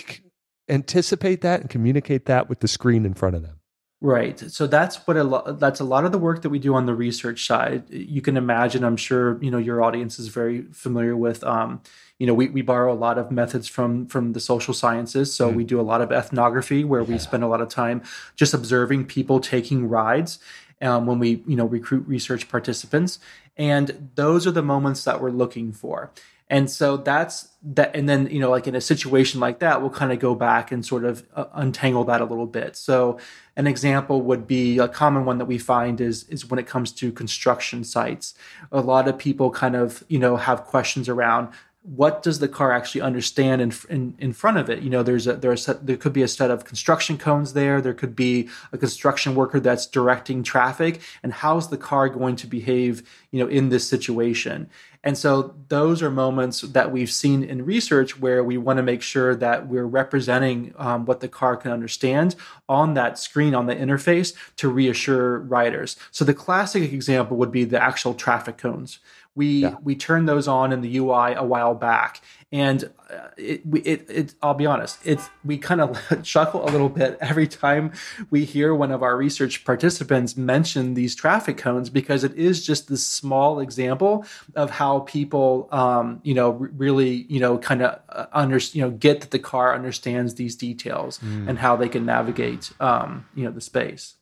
[0.72, 3.60] anticipate that and communicate that with the screen in front of them?
[4.00, 4.40] Right.
[4.40, 6.86] So that's what a lot that's a lot of the work that we do on
[6.86, 7.88] the research side.
[7.88, 11.80] You can imagine, I'm sure, you know, your audience is very familiar with um,
[12.18, 15.34] you know, we, we borrow a lot of methods from from the social sciences.
[15.34, 15.54] So mm.
[15.54, 18.02] we do a lot of ethnography where we spend a lot of time
[18.36, 20.38] just observing people taking rides
[20.80, 23.18] um, when we, you know, recruit research participants.
[23.56, 26.12] And those are the moments that we're looking for.
[26.52, 27.96] And so that's that.
[27.96, 30.70] And then, you know, like in a situation like that, we'll kind of go back
[30.70, 32.76] and sort of uh, untangle that a little bit.
[32.76, 33.18] So
[33.56, 36.92] an example would be a common one that we find is, is when it comes
[36.92, 38.34] to construction sites.
[38.70, 41.48] A lot of people kind of, you know, have questions around
[41.82, 44.82] what does the car actually understand in, in, in front of it?
[44.82, 47.80] You know, there's a, there's a, there could be a set of construction cones there.
[47.80, 52.46] There could be a construction worker that's directing traffic and how's the car going to
[52.46, 54.70] behave, you know, in this situation?
[55.04, 59.02] And so those are moments that we've seen in research where we want to make
[59.02, 62.36] sure that we're representing um, what the car can understand
[62.68, 65.96] on that screen, on the interface to reassure riders.
[66.12, 69.00] So the classic example would be the actual traffic cones
[69.34, 69.76] we yeah.
[69.82, 74.34] we turned those on in the UI a while back, and uh, it, it, it
[74.42, 77.92] I'll be honest, it's we kind of chuckle a little bit every time
[78.30, 82.88] we hear one of our research participants mention these traffic cones because it is just
[82.88, 88.26] this small example of how people, um, you know, really, you know, kind of uh,
[88.32, 91.48] under, you know, get that the car understands these details mm.
[91.48, 94.16] and how they can navigate, um, you know, the space.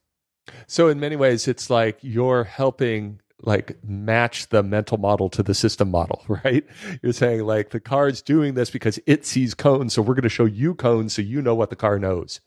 [0.67, 5.55] So in many ways, it's like you're helping like match the mental model to the
[5.55, 6.65] system model, right?
[7.03, 10.29] You're saying like the car's doing this because it sees cones, so we're going to
[10.29, 12.41] show you cones so you know what the car knows.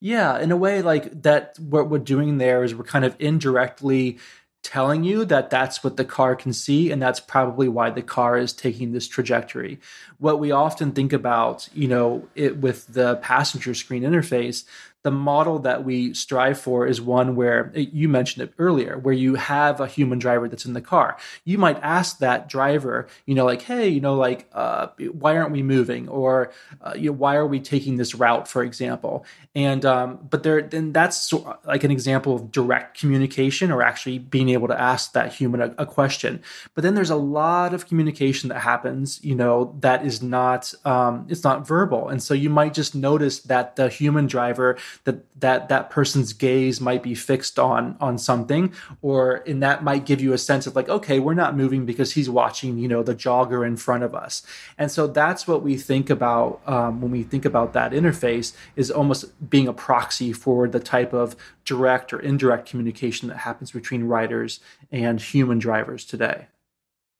[0.00, 4.18] Yeah, in a way, like that, what we're doing there is we're kind of indirectly
[4.62, 8.38] telling you that that's what the car can see and that's probably why the car
[8.38, 9.80] is taking this trajectory
[10.18, 14.64] what we often think about you know it with the passenger screen interface
[15.02, 19.34] the model that we strive for is one where you mentioned it earlier, where you
[19.34, 21.16] have a human driver that's in the car.
[21.44, 25.50] You might ask that driver, you know, like, hey, you know, like, uh, why aren't
[25.50, 29.26] we moving, or uh, you know, why are we taking this route, for example?
[29.54, 31.32] And um, but there, then that's
[31.66, 35.74] like an example of direct communication, or actually being able to ask that human a,
[35.78, 36.42] a question.
[36.74, 41.26] But then there's a lot of communication that happens, you know, that is not um,
[41.28, 45.68] it's not verbal, and so you might just notice that the human driver that that
[45.68, 50.32] that person's gaze might be fixed on on something or in that might give you
[50.32, 53.66] a sense of like okay we're not moving because he's watching you know the jogger
[53.66, 54.42] in front of us.
[54.78, 58.90] And so that's what we think about um, when we think about that interface is
[58.90, 64.04] almost being a proxy for the type of direct or indirect communication that happens between
[64.04, 66.46] riders and human drivers today.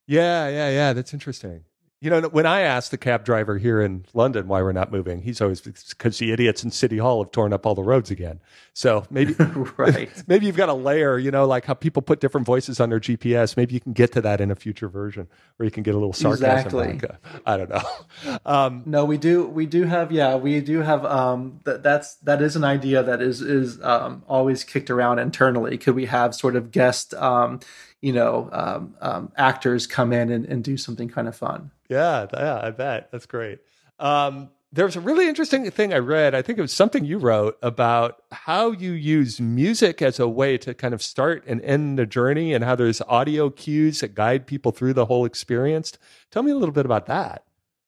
[0.06, 0.92] Yeah yeah yeah.
[0.92, 1.64] That's interesting
[2.02, 5.22] You know, when I ask the cab driver here in London why we're not moving,
[5.22, 8.40] he's always because the idiots in City Hall have torn up all the roads again.
[8.72, 9.34] So maybe,
[9.76, 10.10] right?
[10.26, 12.98] maybe you've got a layer, you know, like how people put different voices on their
[12.98, 13.56] GPS.
[13.56, 15.96] Maybe you can get to that in a future version where you can get a
[15.96, 16.80] little sarcasm.
[16.90, 17.08] Exactly.
[17.46, 17.82] I don't know.
[18.44, 19.46] Um, no, we do.
[19.46, 20.10] We do have.
[20.10, 21.04] Yeah, we do have.
[21.04, 25.78] Um, that that's that is an idea that is is um, always kicked around internally.
[25.78, 27.14] Could we have sort of guest?
[27.14, 27.60] Um,
[28.02, 31.70] you know um, um, actors come in and, and, do something kind of fun.
[31.88, 33.60] Yeah, yeah, I bet that's great.
[33.98, 36.34] Um, there was a really interesting thing I read.
[36.34, 40.58] I think it was something you wrote about how you use music as a way
[40.58, 44.46] to kind of start and end the journey, and how there's audio cues that guide
[44.46, 45.92] people through the whole experience.
[46.30, 47.44] Tell me a little bit about that.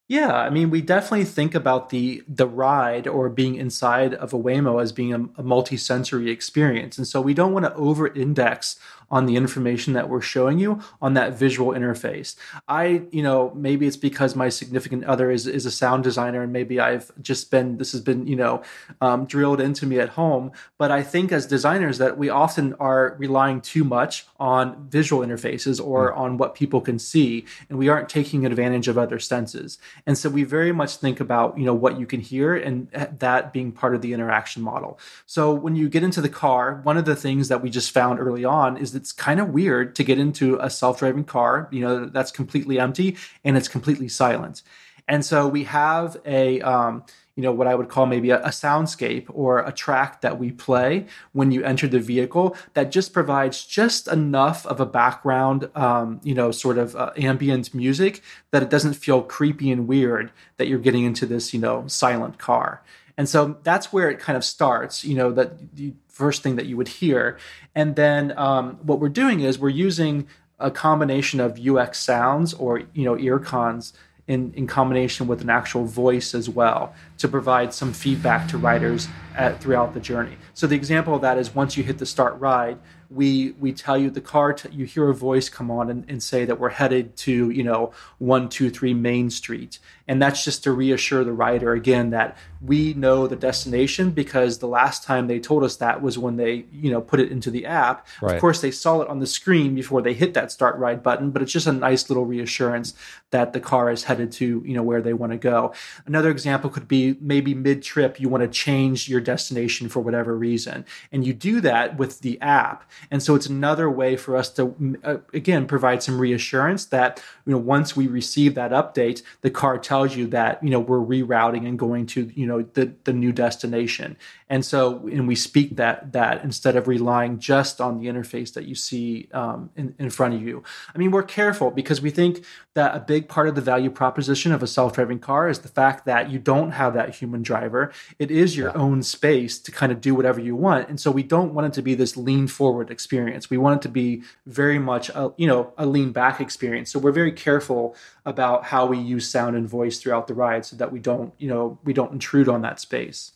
[0.06, 4.38] Yeah, I mean, we definitely think about the the ride or being inside of a
[4.38, 8.78] Waymo as being a, a multi-sensory experience, and so we don't want to over-index
[9.10, 12.36] on the information that we're showing you on that visual interface.
[12.68, 16.52] I, you know, maybe it's because my significant other is, is a sound designer and
[16.52, 18.62] maybe I've just been, this has been, you know,
[19.00, 20.52] um, drilled into me at home.
[20.78, 25.84] But I think as designers that we often are relying too much on visual interfaces
[25.84, 26.16] or mm.
[26.16, 29.78] on what people can see, and we aren't taking advantage of other senses.
[30.06, 32.88] And so we very much think about, you know, what you can hear and
[33.18, 34.98] that being part of the interaction model.
[35.26, 38.18] So when you get into the car, one of the things that we just found
[38.18, 42.06] early on is it's kind of weird to get into a self-driving car, you know,
[42.06, 44.62] that's completely empty and it's completely silent.
[45.06, 47.04] And so we have a, um,
[47.36, 50.52] you know, what I would call maybe a, a, soundscape or a track that we
[50.52, 56.20] play when you enter the vehicle that just provides just enough of a background, um,
[56.22, 60.68] you know, sort of uh, ambient music that it doesn't feel creepy and weird that
[60.68, 62.82] you're getting into this, you know, silent car.
[63.16, 66.66] And so that's where it kind of starts, you know, that the first thing that
[66.66, 67.36] you would hear.
[67.74, 70.28] And then um, what we're doing is we're using
[70.60, 73.92] a combination of UX sounds or, you know, earcons
[74.28, 79.08] in, in combination with an actual voice as well to provide some feedback to riders
[79.34, 80.36] at, throughout the journey.
[80.54, 82.78] So the example of that is once you hit the start ride,
[83.14, 86.22] we we tell you the car t- you hear a voice come on and, and,
[86.22, 89.78] say that we're headed to you know one two three main street.
[90.06, 94.68] And that's just to reassure the rider again that we know the destination because the
[94.68, 97.66] last time they told us that was when they you know put it into the
[97.66, 98.06] app.
[98.20, 98.34] Right.
[98.34, 101.30] of course they saw it on the screen before they hit that start ride button
[101.30, 102.94] but it's just a nice little reassurance
[103.30, 105.72] that the car is headed to you know where they want to go.
[106.06, 110.36] Another example could be maybe mid trip you want to change your destination for whatever
[110.36, 110.84] reason.
[111.12, 114.98] And you do that with the app and so it's another way for us to
[115.04, 119.78] uh, again provide some reassurance that you know once we receive that update the car
[119.78, 123.32] tells you that you know we're rerouting and going to you know the the new
[123.32, 124.16] destination.
[124.48, 128.64] And so and we speak that that instead of relying just on the interface that
[128.66, 130.62] you see um, in, in front of you.
[130.94, 134.52] I mean we're careful because we think that a big part of the value proposition
[134.52, 137.92] of a self-driving car is the fact that you don't have that human driver.
[138.18, 138.82] It is your yeah.
[138.82, 140.88] own space to kind of do whatever you want.
[140.88, 143.82] And so we don't want it to be this lean forward experience we want it
[143.82, 147.96] to be very much a you know a lean back experience so we're very careful
[148.24, 151.48] about how we use sound and voice throughout the ride so that we don't you
[151.48, 153.32] know we don't intrude on that space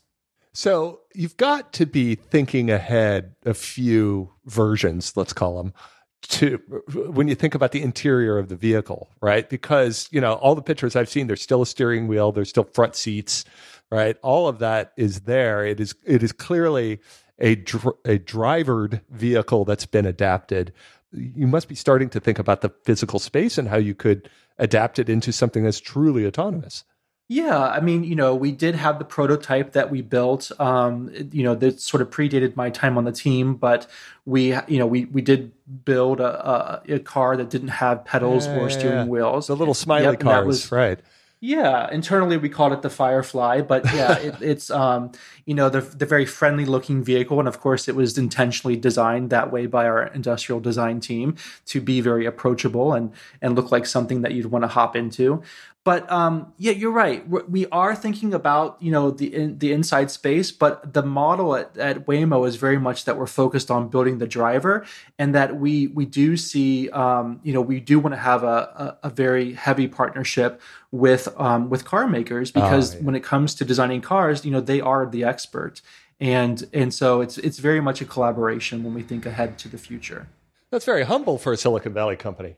[0.59, 5.73] so you've got to be thinking ahead a few versions, let's call them,
[6.23, 6.57] to
[7.13, 9.49] when you think about the interior of the vehicle, right?
[9.49, 12.65] Because, you know, all the pictures I've seen, there's still a steering wheel, there's still
[12.65, 13.45] front seats,
[13.93, 14.17] right?
[14.23, 15.65] All of that is there.
[15.65, 16.99] It is it is clearly
[17.39, 20.73] a dr- a drivered vehicle that's been adapted.
[21.13, 24.99] You must be starting to think about the physical space and how you could adapt
[24.99, 26.85] it into something that's truly autonomous.
[27.31, 30.51] Yeah, I mean, you know, we did have the prototype that we built.
[30.59, 33.87] Um, you know, that sort of predated my time on the team, but
[34.25, 35.53] we, you know, we we did
[35.85, 39.05] build a, a, a car that didn't have pedals yeah, or steering yeah.
[39.05, 39.49] wheels.
[39.49, 41.01] The little smiley yep, cars, was, right?
[41.41, 45.13] Yeah, internally we called it the Firefly, but yeah, it, it's um,
[45.47, 49.31] you know the the very friendly looking vehicle, and of course it was intentionally designed
[49.31, 53.87] that way by our industrial design team to be very approachable and and look like
[53.87, 55.41] something that you'd want to hop into.
[55.89, 57.27] But um, yeah, you're right.
[57.27, 61.79] We are thinking about you know the in, the inside space, but the model at,
[61.79, 64.85] at Waymo is very much that we're focused on building the driver,
[65.19, 68.99] and that we we do see um, you know we do want to have a,
[69.03, 73.05] a, a, very heavy partnership with um, with car makers oh, because oh, yeah.
[73.07, 75.81] when it comes to designing cars, you know they are the expert,
[76.21, 79.79] and and so it's it's very much a collaboration when we think ahead to the
[79.79, 80.29] future.
[80.71, 82.57] That's very humble for a Silicon Valley company.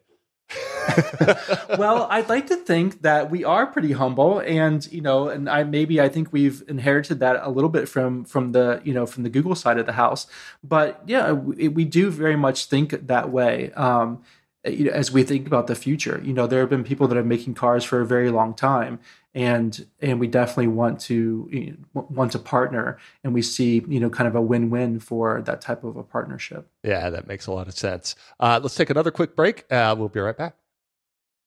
[1.79, 5.65] well, I'd like to think that we are pretty humble, and you know, and I
[5.65, 9.23] maybe I think we've inherited that a little bit from from the you know from
[9.23, 10.27] the Google side of the house.
[10.63, 13.73] But yeah, we, we do very much think that way.
[13.73, 14.23] Um,
[14.65, 16.21] as we think about the future.
[16.25, 18.99] You know, there have been people that are making cars for a very long time,
[19.35, 24.01] and and we definitely want to you know, want to partner, and we see you
[24.01, 26.69] know kind of a win win for that type of a partnership.
[26.83, 28.17] Yeah, that makes a lot of sense.
[28.39, 29.65] Uh, let's take another quick break.
[29.71, 30.57] Uh, we'll be right back.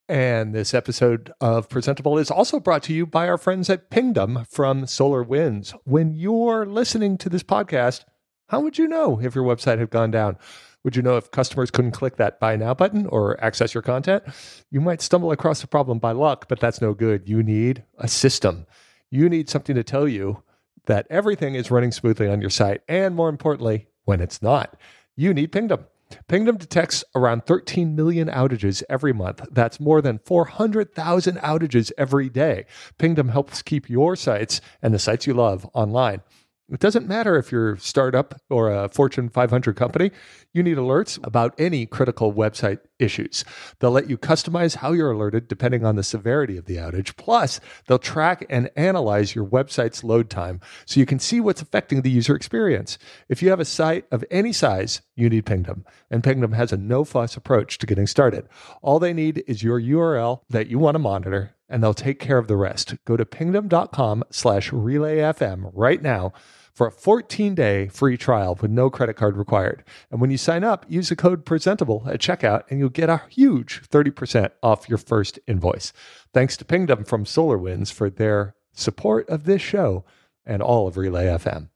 [0.09, 4.45] And this episode of Presentable is also brought to you by our friends at Pingdom
[4.49, 5.73] from SolarWinds.
[5.85, 8.03] When you're listening to this podcast,
[8.49, 10.37] how would you know if your website had gone down?
[10.83, 14.23] Would you know if customers couldn't click that buy now button or access your content?
[14.69, 17.27] You might stumble across a problem by luck, but that's no good.
[17.27, 18.65] You need a system.
[19.09, 20.43] You need something to tell you
[20.85, 24.75] that everything is running smoothly on your site, and more importantly, when it's not.
[25.15, 25.85] You need Pingdom.
[26.27, 29.45] Pingdom detects around 13 million outages every month.
[29.51, 32.65] That's more than 400,000 outages every day.
[32.97, 36.21] Pingdom helps keep your sites and the sites you love online.
[36.71, 40.11] It doesn't matter if you're a startup or a Fortune 500 company,
[40.53, 43.43] you need alerts about any critical website issues.
[43.79, 47.17] They'll let you customize how you're alerted depending on the severity of the outage.
[47.17, 52.01] Plus, they'll track and analyze your website's load time so you can see what's affecting
[52.01, 52.97] the user experience.
[53.27, 55.85] If you have a site of any size, you need Pingdom.
[56.09, 58.47] And Pingdom has a no fuss approach to getting started.
[58.81, 62.37] All they need is your URL that you want to monitor and they'll take care
[62.37, 62.93] of the rest.
[63.03, 66.31] Go to pingdom.com slash relayfm right now
[66.71, 69.83] for a 14 day free trial with no credit card required.
[70.11, 73.23] And when you sign up, use the code presentable at checkout and you'll get a
[73.27, 75.93] huge 30% off your first invoice.
[76.31, 80.05] Thanks to Pingdom from SolarWinds for their support of this show
[80.45, 81.69] and all of Relay FM.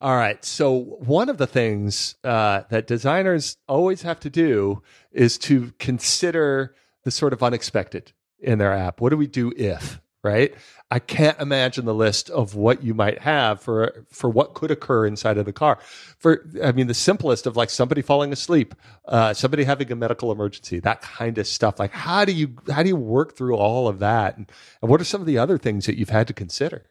[0.00, 0.44] All right.
[0.44, 6.74] So, one of the things uh, that designers always have to do is to consider
[7.04, 9.00] the sort of unexpected in their app.
[9.00, 10.54] What do we do if, right?
[10.90, 15.06] I can't imagine the list of what you might have for for what could occur
[15.06, 15.78] inside of the car.
[16.18, 18.74] For I mean, the simplest of like somebody falling asleep,
[19.06, 21.78] uh, somebody having a medical emergency, that kind of stuff.
[21.78, 24.50] Like, how do you how do you work through all of that, and,
[24.82, 26.86] and what are some of the other things that you've had to consider?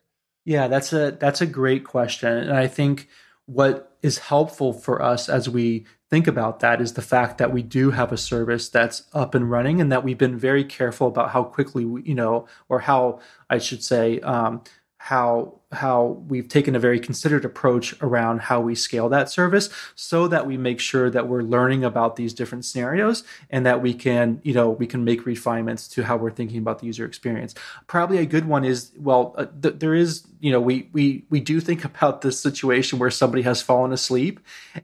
[0.46, 3.10] Yeah, that's a that's a great question, and I think
[3.46, 7.62] what is helpful for us as we think about that is the fact that we
[7.62, 11.32] do have a service that's up and running and that we've been very careful about
[11.32, 13.20] how quickly we, you know or how
[13.50, 14.62] i should say um,
[14.98, 20.28] how how we've taken a very considered approach around how we scale that service so
[20.28, 24.42] that we make sure that we're learning about these different scenarios and that we can
[24.44, 27.54] you know we can make refinements to how we're thinking about the user experience.
[27.86, 31.40] Probably a good one is well uh, th- there is you know we we we
[31.40, 34.40] do think about this situation where somebody has fallen asleep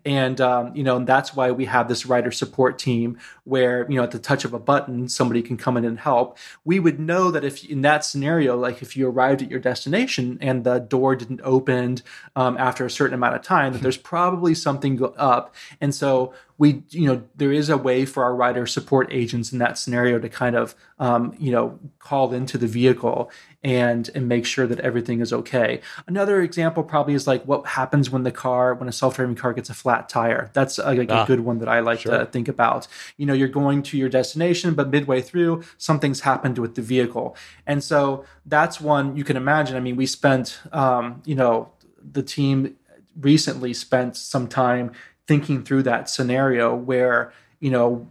[0.06, 3.98] and um, you know and that's why we have this rider support team where you
[3.98, 6.38] know at the touch of a button somebody can come in and help.
[6.64, 10.38] We would know that if in that scenario like if you arrived at your destination
[10.42, 11.98] and the door didn't open
[12.36, 15.56] um, after a certain amount of time, that there's probably something up.
[15.82, 19.60] And so we, you know, there is a way for our rider support agents in
[19.60, 23.30] that scenario to kind of, um, you know, call into the vehicle
[23.62, 25.82] and and make sure that everything is okay.
[26.08, 29.70] Another example probably is like what happens when the car, when a self-driving car gets
[29.70, 30.50] a flat tire.
[30.54, 32.18] That's a, like ah, a good one that I like sure.
[32.18, 32.88] to think about.
[33.18, 37.36] You know, you're going to your destination, but midway through, something's happened with the vehicle,
[37.68, 39.76] and so that's one you can imagine.
[39.76, 42.78] I mean, we spent, um, you know, the team
[43.20, 44.92] recently spent some time
[45.28, 48.10] thinking through that scenario where you know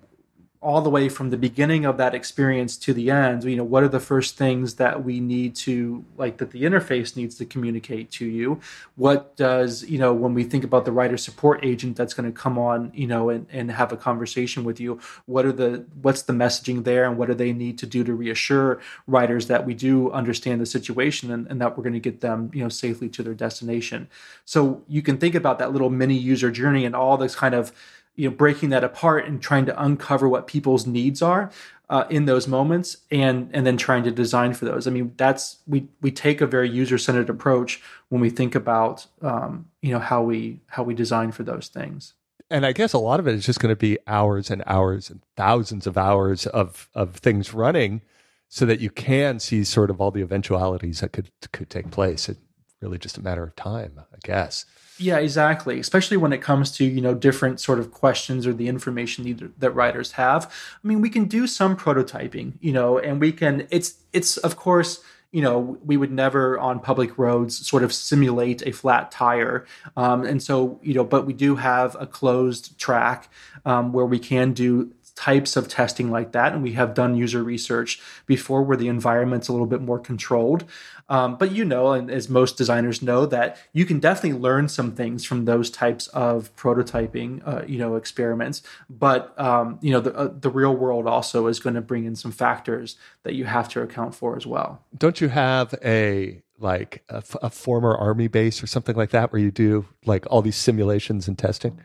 [0.64, 3.82] all the way from the beginning of that experience to the end you know what
[3.82, 8.10] are the first things that we need to like that the interface needs to communicate
[8.10, 8.60] to you?
[8.96, 12.36] What does you know when we think about the rider support agent that's going to
[12.36, 16.22] come on you know and, and have a conversation with you what are the what's
[16.22, 19.74] the messaging there and what do they need to do to reassure riders that we
[19.74, 23.08] do understand the situation and, and that we're going to get them you know safely
[23.08, 24.08] to their destination?
[24.44, 27.72] So you can think about that little mini user journey and all this kind of
[28.16, 31.50] you know breaking that apart and trying to uncover what people's needs are
[31.90, 34.86] uh, in those moments and and then trying to design for those.
[34.86, 39.06] I mean that's we we take a very user centered approach when we think about
[39.22, 42.14] um, you know how we how we design for those things.
[42.50, 45.10] And i guess a lot of it is just going to be hours and hours
[45.10, 48.02] and thousands of hours of of things running
[48.48, 52.28] so that you can see sort of all the eventualities that could could take place.
[52.28, 52.38] It's
[52.84, 54.66] really just a matter of time i guess
[54.98, 55.80] yeah, exactly.
[55.80, 59.52] Especially when it comes to you know different sort of questions or the information need,
[59.58, 60.50] that riders have.
[60.82, 63.66] I mean, we can do some prototyping, you know, and we can.
[63.70, 65.02] It's it's of course
[65.34, 70.24] you know we would never on public roads sort of simulate a flat tire um,
[70.24, 73.28] and so you know but we do have a closed track
[73.64, 77.42] um, where we can do types of testing like that, and we have done user
[77.42, 80.64] research before where the environment's a little bit more controlled.
[81.08, 84.92] Um, but you know, and as most designers know, that you can definitely learn some
[84.92, 88.62] things from those types of prototyping, uh, you know, experiments.
[88.88, 92.16] But um, you know, the uh, the real world also is going to bring in
[92.16, 94.82] some factors that you have to account for as well.
[94.96, 99.40] Don't you have a like a, a former army base or something like that where
[99.40, 101.80] you do like all these simulations and testing?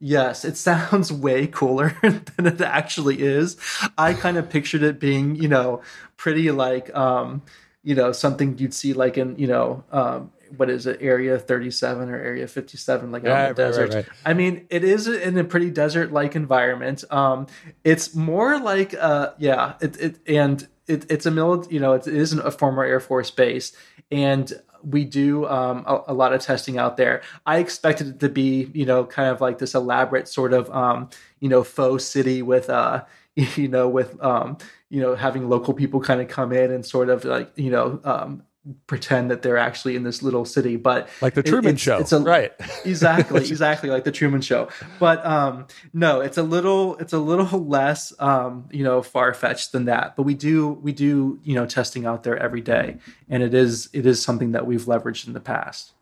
[0.00, 3.56] Yes, it sounds way cooler than it actually is.
[3.96, 5.82] I kind of pictured it being, you know,
[6.16, 7.42] pretty like um,
[7.82, 12.10] you know something you'd see like in you know um, what is it area 37
[12.10, 14.06] or area 57 like out in the desert right, right.
[14.24, 17.46] i mean it is in a pretty desert like environment um
[17.84, 22.06] it's more like uh yeah it, it and it, it's a military you know it
[22.06, 23.72] is a former air force base
[24.10, 27.22] and we do um, a, a, lot of testing out there.
[27.46, 31.10] I expected it to be, you know, kind of like this elaborate sort of, um,
[31.40, 33.04] you know, faux city with, uh,
[33.34, 34.58] you know, with, um,
[34.90, 38.00] you know, having local people kind of come in and sort of like, you know,
[38.04, 38.42] um,
[38.86, 42.12] pretend that they're actually in this little city but like the truman it's, show it's
[42.12, 42.52] a, right
[42.84, 47.64] exactly exactly like the truman show but um no it's a little it's a little
[47.66, 52.06] less um you know far-fetched than that but we do we do you know testing
[52.06, 52.96] out there every day
[53.28, 55.92] and it is it is something that we've leveraged in the past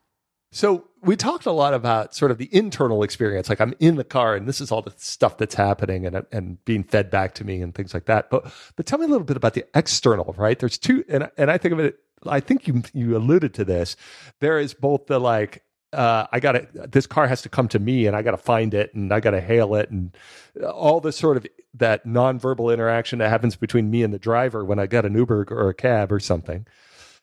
[0.52, 4.04] so we talked a lot about sort of the internal experience, like I'm in the
[4.04, 7.44] car and this is all the stuff that's happening and and being fed back to
[7.44, 8.30] me and things like that.
[8.30, 10.58] But but tell me a little bit about the external, right?
[10.58, 11.98] There's two, and and I think of it.
[12.28, 13.96] I think you you alluded to this.
[14.40, 15.62] There is both the like
[15.92, 18.36] uh, I got to, this car has to come to me and I got to
[18.36, 20.14] find it and I got to hail it and
[20.62, 24.78] all this sort of that nonverbal interaction that happens between me and the driver when
[24.78, 26.66] I get an Uber or a cab or something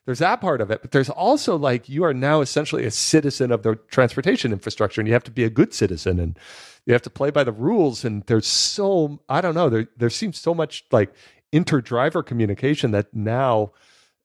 [0.06, 3.52] there's that part of it, but there's also like you are now essentially a citizen
[3.52, 6.38] of the transportation infrastructure and you have to be a good citizen and
[6.86, 8.04] you have to play by the rules.
[8.04, 11.14] And there's so, I don't know, there, there seems so much like
[11.54, 13.72] inter driver communication that now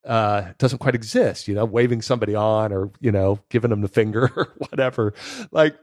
[0.09, 3.89] uh, doesn't quite exist, you know, waving somebody on or, you know, giving them the
[3.89, 5.13] finger or whatever.
[5.53, 5.77] Like,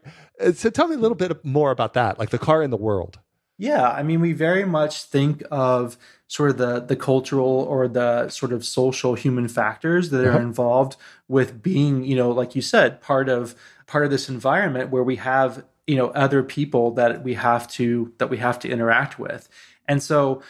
[0.53, 3.19] so tell me a little bit more about that, like the car in the world.
[3.57, 5.97] Yeah, I mean, we very much think of
[6.28, 10.39] sort of the the cultural or the sort of social human factors that are uh-huh.
[10.39, 10.97] involved
[11.30, 13.55] with being, you know, like you said, part of
[13.88, 18.11] part of this environment where we have, you know, other people that we have to
[18.17, 19.47] that we have to interact with.
[19.88, 20.41] And so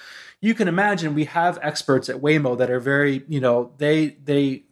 [0.45, 4.65] you can imagine we have experts at Waymo that are very, you know, they they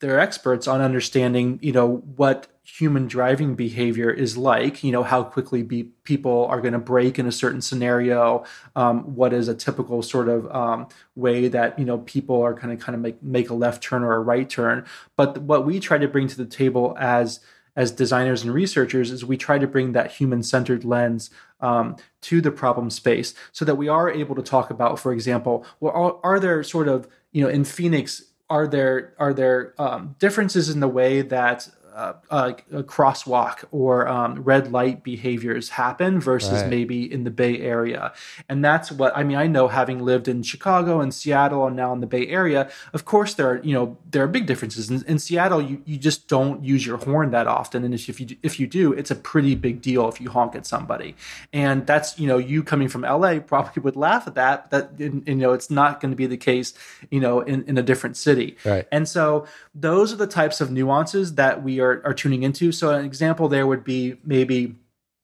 [0.00, 5.22] they're experts on understanding, you know, what human driving behavior is like you know how
[5.22, 8.42] quickly be, people are going to brake in a certain scenario
[8.74, 12.74] um, what is a typical sort of um, way that you know people are going
[12.74, 14.84] to kind of make make a left turn or a right turn.
[15.16, 17.40] But what we try to bring to the table as
[17.76, 22.40] as designers and researchers is we try to bring that human centered lens um, to
[22.40, 26.34] the problem space so that we are able to talk about for example well are,
[26.34, 30.80] are there sort of you know in phoenix are there are there um, differences in
[30.80, 36.68] the way that uh, uh, crosswalk or um, red light behaviors happen versus right.
[36.68, 38.12] maybe in the Bay Area.
[38.48, 39.36] And that's what I mean.
[39.36, 43.04] I know having lived in Chicago and Seattle and now in the Bay Area, of
[43.04, 44.90] course there are you know there are big differences.
[44.90, 48.36] In, in Seattle, you, you just don't use your horn that often, and if you
[48.42, 51.14] if you do, it's a pretty big deal if you honk at somebody.
[51.52, 54.70] And that's you know you coming from LA probably would laugh at that.
[54.70, 56.74] That you know it's not going to be the case
[57.10, 58.56] you know in, in a different city.
[58.64, 58.88] Right.
[58.90, 62.72] And so those are the types of nuances that we are, are tuning into.
[62.72, 64.76] So an example there would be maybe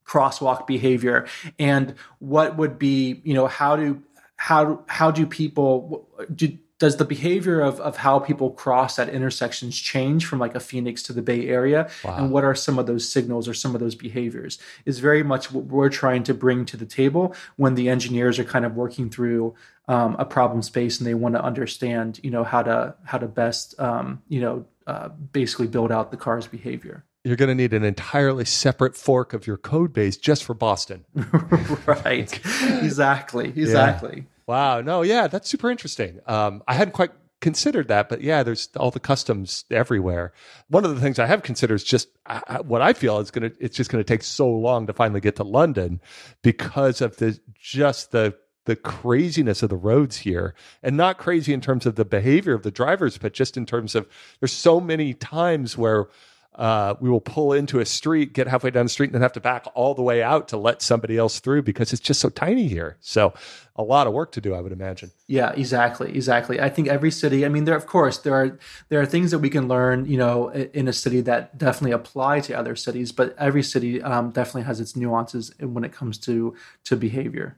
[0.05, 4.03] crosswalk behavior and what would be, you know, how do
[4.35, 9.79] how how do people do does the behavior of, of how people cross at intersections
[9.79, 12.15] change from like a phoenix to the bay area wow.
[12.17, 15.51] and what are some of those signals or some of those behaviors is very much
[15.51, 19.11] what we're trying to bring to the table when the engineers are kind of working
[19.11, 19.53] through
[19.87, 23.27] um, a problem space and they want to understand you know how to how to
[23.27, 27.05] best um, you know uh, basically build out the car's behavior.
[27.23, 31.05] You're going to need an entirely separate fork of your code base just for Boston.
[31.85, 32.33] right.
[32.81, 33.53] exactly.
[33.55, 34.17] Exactly.
[34.17, 34.23] Yeah.
[34.47, 34.81] Wow.
[34.81, 36.19] No, yeah, that's super interesting.
[36.25, 37.11] Um, I hadn't quite
[37.41, 40.33] considered that, but yeah, there's all the customs everywhere.
[40.69, 43.49] One of the things I have considered is just uh, what I feel is going
[43.49, 45.99] to, it's just going to take so long to finally get to London
[46.43, 50.53] because of the, just the the craziness of the roads here
[50.83, 53.95] and not crazy in terms of the behavior of the drivers but just in terms
[53.95, 54.07] of
[54.39, 56.07] there's so many times where
[56.55, 59.31] uh, we will pull into a street get halfway down the street and then have
[59.31, 62.27] to back all the way out to let somebody else through because it's just so
[62.27, 62.97] tiny here.
[62.99, 63.33] So
[63.77, 65.11] a lot of work to do i would imagine.
[65.27, 66.59] Yeah exactly exactly.
[66.59, 68.59] I think every city i mean there of course there are
[68.89, 72.41] there are things that we can learn you know in a city that definitely apply
[72.41, 76.53] to other cities but every city um, definitely has its nuances when it comes to
[76.83, 77.57] to behavior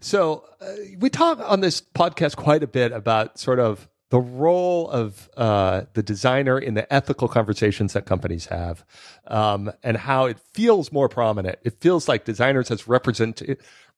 [0.00, 4.90] So uh, we talk on this podcast quite a bit about sort of the role
[4.90, 8.84] of uh, the designer in the ethical conversations that companies have,
[9.28, 11.58] um, and how it feels more prominent.
[11.62, 13.40] It feels like designers as represent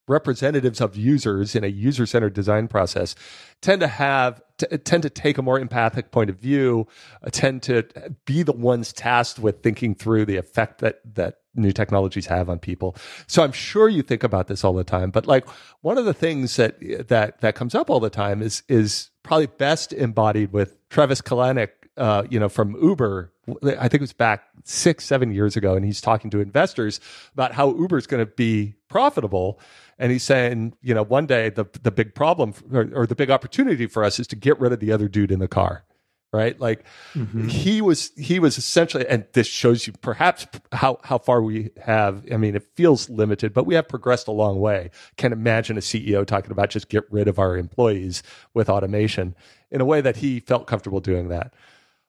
[0.08, 3.14] representatives of users in a user centered design process
[3.60, 6.86] tend to have t- tend to take a more empathic point of view,
[7.24, 7.84] uh, tend to
[8.24, 12.58] be the ones tasked with thinking through the effect that that new technologies have on
[12.58, 12.96] people.
[13.26, 15.10] So I'm sure you think about this all the time.
[15.10, 15.46] But like
[15.80, 16.78] one of the things that
[17.08, 21.70] that that comes up all the time is is probably best embodied with Travis Kalanick,
[21.96, 23.32] uh, you know, from Uber.
[23.64, 27.00] I think it was back six, seven years ago, and he's talking to investors
[27.32, 29.58] about how Uber is going to be profitable.
[29.98, 33.30] And he's saying, you know, one day the the big problem or, or the big
[33.30, 35.84] opportunity for us is to get rid of the other dude in the car
[36.32, 36.58] right?
[36.58, 37.48] Like mm-hmm.
[37.48, 42.24] he was he was essentially and this shows you perhaps how how far we have
[42.32, 44.90] i mean it feels limited but we have progressed a long way.
[45.16, 48.22] Can't imagine a ceo talking about just get rid of our employees
[48.54, 49.34] with automation
[49.70, 51.54] in a way that he felt comfortable doing that.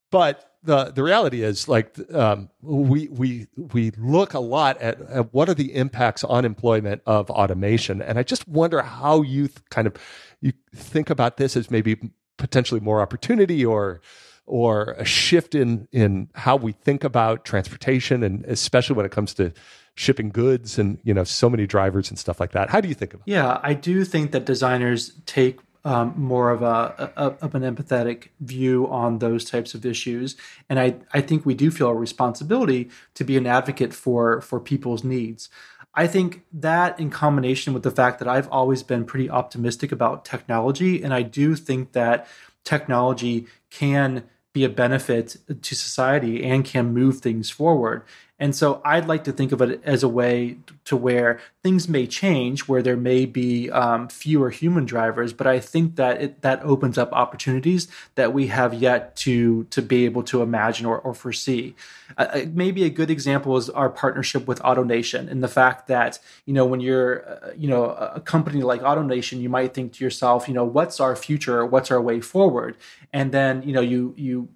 [0.09, 5.33] But the the reality is like um, we we we look a lot at, at,
[5.33, 8.01] what are the impacts on employment of automation.
[8.01, 9.95] And i just wonder how you th- kind of
[10.39, 11.97] you think about this as maybe
[12.37, 14.01] potentially more opportunity or
[14.45, 19.33] or a shift in in how we think about transportation and especially when it comes
[19.33, 19.53] to
[19.95, 22.69] shipping goods and you know so many drivers and stuff like that.
[22.69, 26.61] How do you think about yeah i do think that designers take um, more of
[26.61, 30.37] a, a, of an empathetic view on those types of issues.
[30.69, 34.59] And I, I think we do feel a responsibility to be an advocate for for
[34.59, 35.49] people's needs
[35.95, 40.25] I think that in combination with the fact that I've always been pretty optimistic about
[40.25, 42.27] technology, and I do think that
[42.63, 44.23] technology can
[44.53, 48.03] be a benefit to society and can move things forward.
[48.39, 52.07] And so I'd like to think of it as a way to where things may
[52.07, 56.61] change, where there may be um, fewer human drivers, but I think that it, that
[56.63, 61.13] opens up opportunities that we have yet to to be able to imagine or, or
[61.13, 61.75] foresee.
[62.17, 66.53] Uh, maybe a good example is our partnership with AutoNation and the fact that you
[66.53, 70.47] know when you're uh, you know a company like AutoNation, you might think to yourself,
[70.47, 71.65] you know, what's our future?
[71.65, 72.77] What's our way forward?
[73.13, 74.49] And then you know you you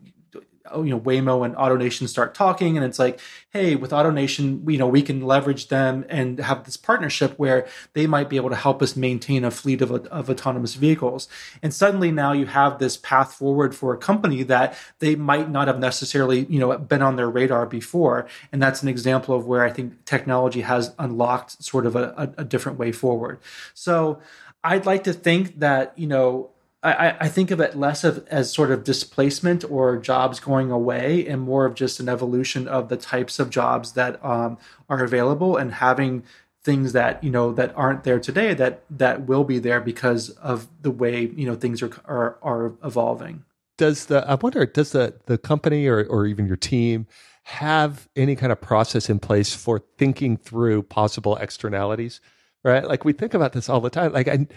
[0.71, 4.77] Oh, you know Waymo and AutoNation start talking, and it's like, hey, with AutoNation, you
[4.77, 8.55] know, we can leverage them and have this partnership where they might be able to
[8.55, 11.27] help us maintain a fleet of, of autonomous vehicles.
[11.63, 15.67] And suddenly now you have this path forward for a company that they might not
[15.67, 18.27] have necessarily, you know, been on their radar before.
[18.51, 22.41] And that's an example of where I think technology has unlocked sort of a, a,
[22.41, 23.39] a different way forward.
[23.73, 24.19] So
[24.63, 26.51] I'd like to think that, you know,
[26.83, 31.25] I, I, think of it less of as sort of displacement or jobs going away
[31.27, 35.57] and more of just an evolution of the types of jobs that um, are available
[35.57, 36.23] and having
[36.63, 40.67] things that you know that aren't there today that that will be there because of
[40.81, 43.43] the way you know things are are, are evolving.
[43.77, 47.07] Does the i wonder does the the company or, or even your team
[47.43, 52.21] have any kind of process in place for thinking through possible externalities
[52.63, 52.87] right?
[52.87, 54.13] Like we think about this all the time.
[54.13, 54.47] Like i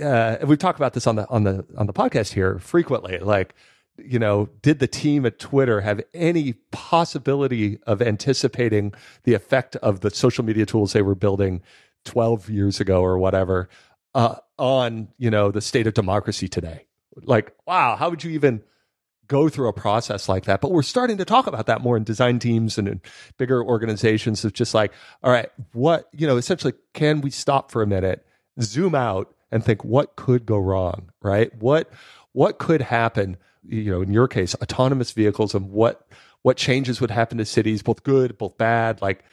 [0.00, 3.18] uh, we've talked about this on the on the on the podcast here frequently.
[3.18, 3.54] Like,
[3.98, 8.92] you know, did the team at Twitter have any possibility of anticipating
[9.24, 11.62] the effect of the social media tools they were building
[12.04, 13.68] 12 years ago or whatever
[14.14, 16.86] uh, on you know the state of democracy today?
[17.22, 18.62] Like, wow, how would you even
[19.26, 20.60] go through a process like that?
[20.60, 23.00] But we're starting to talk about that more in design teams and in
[23.36, 24.44] bigger organizations.
[24.44, 24.92] Of just like,
[25.22, 28.24] all right, what you know, essentially, can we stop for a minute,
[28.60, 29.34] zoom out?
[29.50, 31.54] And think what could go wrong, right?
[31.60, 31.90] What
[32.32, 33.36] what could happen?
[33.66, 36.06] You know, in your case, autonomous vehicles and what
[36.42, 39.02] what changes would happen to cities, both good, both bad.
[39.02, 39.24] Like,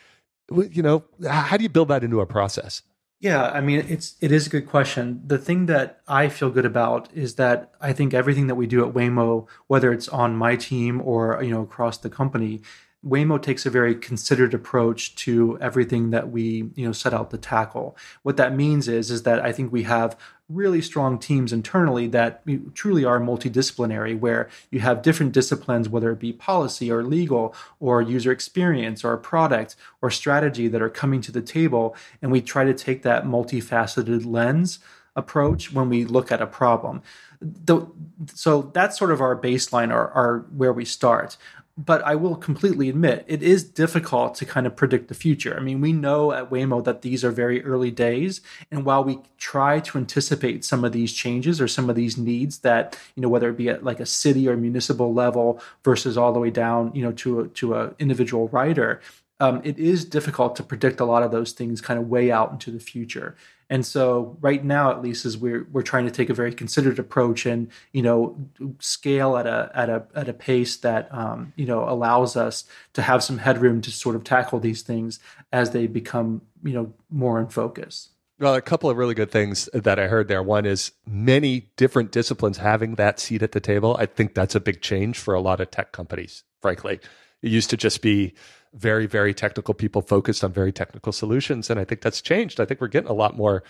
[0.51, 2.81] you know, how do you build that into a process?
[3.19, 5.23] Yeah, I mean, it's it is a good question.
[5.25, 8.87] The thing that I feel good about is that I think everything that we do
[8.87, 12.61] at Waymo, whether it's on my team or you know across the company,
[13.05, 17.37] Waymo takes a very considered approach to everything that we, you know, set out to
[17.37, 17.95] tackle.
[18.23, 20.17] What that means is, is that I think we have
[20.49, 22.41] really strong teams internally that
[22.73, 28.01] truly are multidisciplinary, where you have different disciplines, whether it be policy or legal or
[28.01, 31.95] user experience or product or strategy that are coming to the table.
[32.21, 34.79] And we try to take that multifaceted lens
[35.15, 37.01] approach when we look at a problem.
[37.41, 37.85] The,
[38.33, 41.37] so that's sort of our baseline or, where we start
[41.77, 45.55] but I will completely admit it is difficult to kind of predict the future.
[45.55, 49.19] I mean, we know at Waymo that these are very early days, and while we
[49.37, 53.29] try to anticipate some of these changes or some of these needs that you know
[53.29, 56.91] whether it be at like a city or municipal level versus all the way down
[56.95, 58.99] you know to a, to a individual rider,
[59.39, 62.51] um, it is difficult to predict a lot of those things kind of way out
[62.51, 63.35] into the future.
[63.69, 66.99] And so right now, at least, is we're we're trying to take a very considered
[66.99, 68.37] approach and you know
[68.79, 72.63] scale at a at a at a pace that um, you know allows us
[72.93, 75.19] to have some headroom to sort of tackle these things
[75.51, 78.09] as they become you know more in focus.
[78.39, 80.43] Well, a couple of really good things that I heard there.
[80.43, 83.97] One is many different disciplines having that seat at the table.
[83.99, 86.99] I think that's a big change for a lot of tech companies, frankly.
[87.41, 88.35] It used to just be
[88.77, 91.69] very, very technical people focused on very technical solutions.
[91.69, 92.59] And I think that's changed.
[92.59, 93.63] I think we're getting a lot more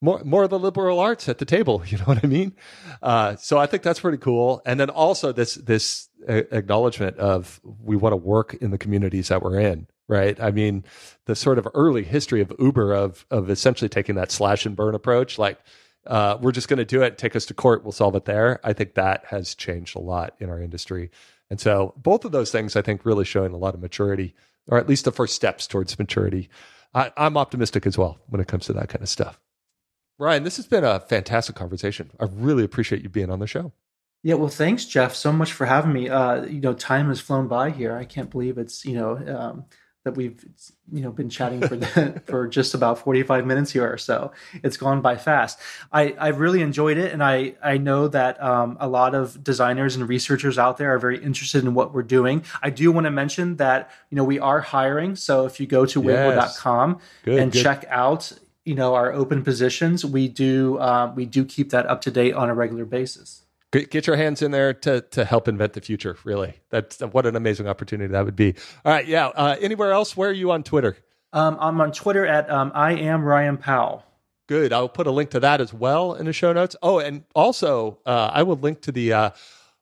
[0.00, 1.82] more more of the liberal arts at the table.
[1.88, 2.54] You know what I mean?
[3.02, 4.62] Uh, so I think that's pretty cool.
[4.64, 9.42] And then also this this acknowledgement of we want to work in the communities that
[9.42, 9.86] we're in.
[10.06, 10.40] Right.
[10.40, 10.84] I mean,
[11.26, 14.94] the sort of early history of Uber of of essentially taking that slash and burn
[14.94, 15.58] approach, like
[16.06, 18.60] uh, we're just going to do it, take us to court, we'll solve it there.
[18.64, 21.10] I think that has changed a lot in our industry.
[21.50, 24.34] And so both of those things, I think, really showing a lot of maturity,
[24.66, 26.48] or at least the first steps towards maturity.
[26.94, 29.40] I, I'm optimistic as well when it comes to that kind of stuff.
[30.18, 32.10] Ryan, this has been a fantastic conversation.
[32.18, 33.72] I really appreciate you being on the show.
[34.22, 36.08] Yeah, well, thanks, Jeff, so much for having me.
[36.08, 37.96] Uh, you know, time has flown by here.
[37.96, 39.64] I can't believe it's you know um,
[40.08, 40.42] that we've
[40.90, 44.32] you know been chatting for the, for just about 45 minutes here or so
[44.64, 45.58] it's gone by fast
[45.92, 49.96] i i've really enjoyed it and i i know that um, a lot of designers
[49.96, 53.10] and researchers out there are very interested in what we're doing i do want to
[53.10, 56.58] mention that you know we are hiring so if you go to yes.
[56.58, 57.62] waymo.com good, and good.
[57.62, 58.32] check out
[58.64, 62.32] you know our open positions we do uh, we do keep that up to date
[62.32, 63.42] on a regular basis
[63.72, 66.16] get your hands in there to to help invent the future.
[66.24, 68.54] Really, that's what an amazing opportunity that would be.
[68.84, 69.28] All right, yeah.
[69.28, 70.16] Uh, anywhere else?
[70.16, 70.96] Where are you on Twitter?
[71.32, 74.04] Um, I'm on Twitter at um, I am Ryan Powell.
[74.48, 74.72] Good.
[74.72, 76.74] I'll put a link to that as well in the show notes.
[76.82, 79.30] Oh, and also uh, I will link to the uh,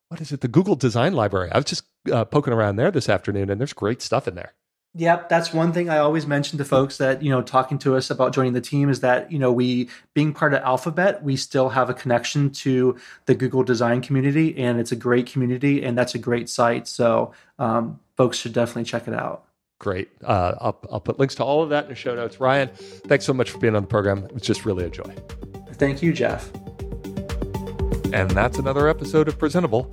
[0.09, 0.41] what is it?
[0.41, 1.51] The Google Design Library.
[1.53, 4.55] I was just uh, poking around there this afternoon, and there's great stuff in there.
[4.99, 8.11] Yep, that's one thing I always mention to folks that you know talking to us
[8.11, 11.69] about joining the team is that you know we being part of Alphabet, we still
[11.69, 16.15] have a connection to the Google design community, and it's a great community, and that's
[16.15, 16.89] a great site.
[16.89, 19.45] So um, folks should definitely check it out.
[19.79, 20.09] Great.
[20.25, 22.41] Uh, I'll, I'll put links to all of that in the show notes.
[22.41, 24.25] Ryan, thanks so much for being on the program.
[24.25, 25.15] It was just really a joy.
[25.75, 26.51] Thank you, Jeff.
[28.15, 29.93] And that's another episode of Presentable.